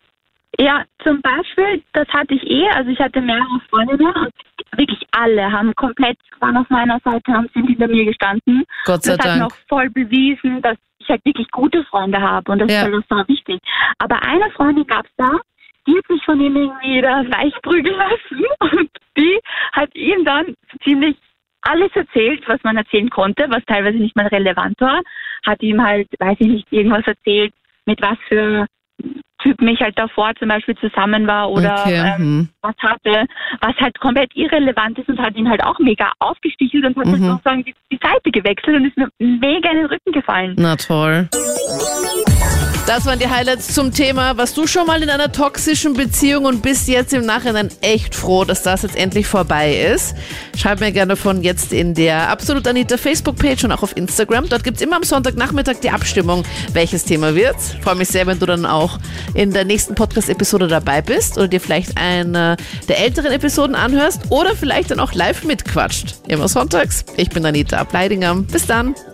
Ja, 0.59 0.83
zum 1.03 1.19
Beispiel, 1.21 1.81
das 1.93 2.07
hatte 2.09 2.35
ich 2.35 2.43
eh, 2.43 2.67
also 2.75 2.91
ich 2.91 2.99
hatte 2.99 3.19
mehrere 3.21 3.59
Freundinnen 3.71 4.13
und 4.13 4.31
wirklich 4.77 5.01
alle 5.11 5.51
haben 5.51 5.73
komplett, 5.75 6.17
waren 6.39 6.57
auf 6.57 6.69
meiner 6.69 6.99
Seite, 7.03 7.33
haben 7.33 7.49
sind 7.55 7.65
hinter 7.67 7.87
mir 7.87 8.05
gestanden. 8.05 8.63
Gott 8.85 9.01
sei 9.03 9.17
das 9.17 9.25
hat 9.25 9.33
mir 9.33 9.39
Dank. 9.39 9.51
auch 9.51 9.57
voll 9.67 9.89
bewiesen, 9.89 10.61
dass 10.61 10.77
ich 10.99 11.09
halt 11.09 11.25
wirklich 11.25 11.49
gute 11.49 11.83
Freunde 11.85 12.21
habe 12.21 12.51
und 12.51 12.59
das 12.59 12.71
Ja. 12.71 12.85
ist 12.85 12.93
halt 12.93 13.05
so 13.27 13.33
wichtig. 13.33 13.59
Aber 13.97 14.21
eine 14.21 14.49
Freundin 14.51 14.85
gab 14.85 15.05
es 15.05 15.11
da, 15.17 15.31
die 15.87 15.97
hat 15.97 16.05
sich 16.07 16.23
von 16.23 16.39
ihm 16.39 16.55
irgendwie 16.55 17.01
da 17.01 17.21
leicht 17.21 17.59
prügeln 17.63 17.95
lassen 17.97 18.45
und 18.59 18.89
die 19.17 19.39
hat 19.73 19.93
ihm 19.95 20.23
dann 20.23 20.55
ziemlich 20.83 21.17
alles 21.63 21.91
erzählt, 21.95 22.43
was 22.47 22.63
man 22.63 22.77
erzählen 22.77 23.09
konnte, 23.09 23.45
was 23.49 23.63
teilweise 23.65 23.97
nicht 23.97 24.15
mal 24.15 24.27
relevant 24.27 24.79
war, 24.79 25.01
hat 25.45 25.61
ihm 25.61 25.81
halt, 25.81 26.07
weiß 26.19 26.37
ich 26.39 26.47
nicht, 26.47 26.67
irgendwas 26.71 27.05
erzählt, 27.07 27.53
mit 27.85 28.01
was 28.01 28.17
für 28.27 28.65
Typen 29.41 29.67
ich 29.67 29.81
halt 29.81 29.99
davor 29.99 30.31
zum 30.39 30.47
Beispiel 30.47 30.75
zusammen 30.77 31.27
war 31.27 31.51
oder 31.51 31.81
Okay, 31.81 31.95
ähm, 31.99 32.17
hm. 32.17 32.49
was 32.61 32.75
hatte, 32.77 33.25
was 33.59 33.75
halt 33.77 33.99
komplett 33.99 34.33
irrelevant 34.35 34.97
ist 34.97 35.09
und 35.09 35.19
hat 35.19 35.35
ihn 35.35 35.49
halt 35.49 35.61
auch 35.63 35.77
mega 35.79 36.11
aufgestichelt 36.19 36.85
und 36.85 36.95
hat 36.95 37.07
Mhm. 37.07 37.25
sozusagen 37.25 37.63
die, 37.65 37.75
die 37.91 37.99
Seite 38.01 38.31
gewechselt 38.31 38.77
und 38.77 38.85
ist 38.85 38.97
mir 38.97 39.09
mega 39.19 39.69
in 39.71 39.77
den 39.77 39.85
Rücken 39.87 40.13
gefallen. 40.13 40.55
Na 40.57 40.77
toll. 40.77 41.27
Das 42.85 43.05
waren 43.05 43.17
die 43.17 43.29
Highlights 43.29 43.73
zum 43.73 43.93
Thema. 43.93 44.35
Warst 44.35 44.57
du 44.57 44.67
schon 44.67 44.85
mal 44.85 45.01
in 45.01 45.09
einer 45.09 45.31
toxischen 45.31 45.93
Beziehung 45.93 46.43
und 46.43 46.61
bist 46.61 46.89
jetzt 46.89 47.13
im 47.13 47.25
Nachhinein 47.25 47.69
echt 47.79 48.13
froh, 48.13 48.43
dass 48.43 48.61
das 48.61 48.81
jetzt 48.81 48.97
endlich 48.97 49.25
vorbei 49.25 49.73
ist? 49.73 50.13
Schreib 50.57 50.81
mir 50.81 50.91
gerne 50.91 51.15
von 51.15 51.43
jetzt 51.43 51.71
in 51.71 51.93
der 51.93 52.27
Absolut 52.27 52.67
Anita 52.67 52.97
Facebook-Page 52.97 53.63
und 53.63 53.71
auch 53.71 53.83
auf 53.83 53.95
Instagram. 53.95 54.49
Dort 54.49 54.65
gibt's 54.65 54.81
immer 54.81 54.97
am 54.97 55.03
Sonntagnachmittag 55.03 55.77
die 55.81 55.91
Abstimmung, 55.91 56.43
welches 56.73 57.05
Thema 57.05 57.33
wird. 57.35 57.55
Freue 57.81 57.95
mich 57.95 58.09
sehr, 58.09 58.27
wenn 58.27 58.39
du 58.39 58.45
dann 58.45 58.65
auch 58.65 58.99
in 59.33 59.53
der 59.53 59.63
nächsten 59.63 59.95
Podcast-Episode 59.95 60.67
dabei 60.67 61.01
bist 61.01 61.37
oder 61.37 61.47
dir 61.47 61.61
vielleicht 61.61 61.97
eine 61.97 62.57
der 62.89 62.99
älteren 62.99 63.31
Episoden 63.31 63.75
anhörst 63.75 64.23
oder 64.29 64.57
vielleicht 64.57 64.91
dann 64.91 64.99
auch 64.99 65.13
live 65.13 65.45
mitquatscht. 65.45 66.15
Immer 66.27 66.49
sonntags. 66.49 67.05
Ich 67.15 67.29
bin 67.29 67.45
Anita 67.45 67.77
Ableidinger. 67.77 68.35
Bis 68.35 68.67
dann. 68.67 68.93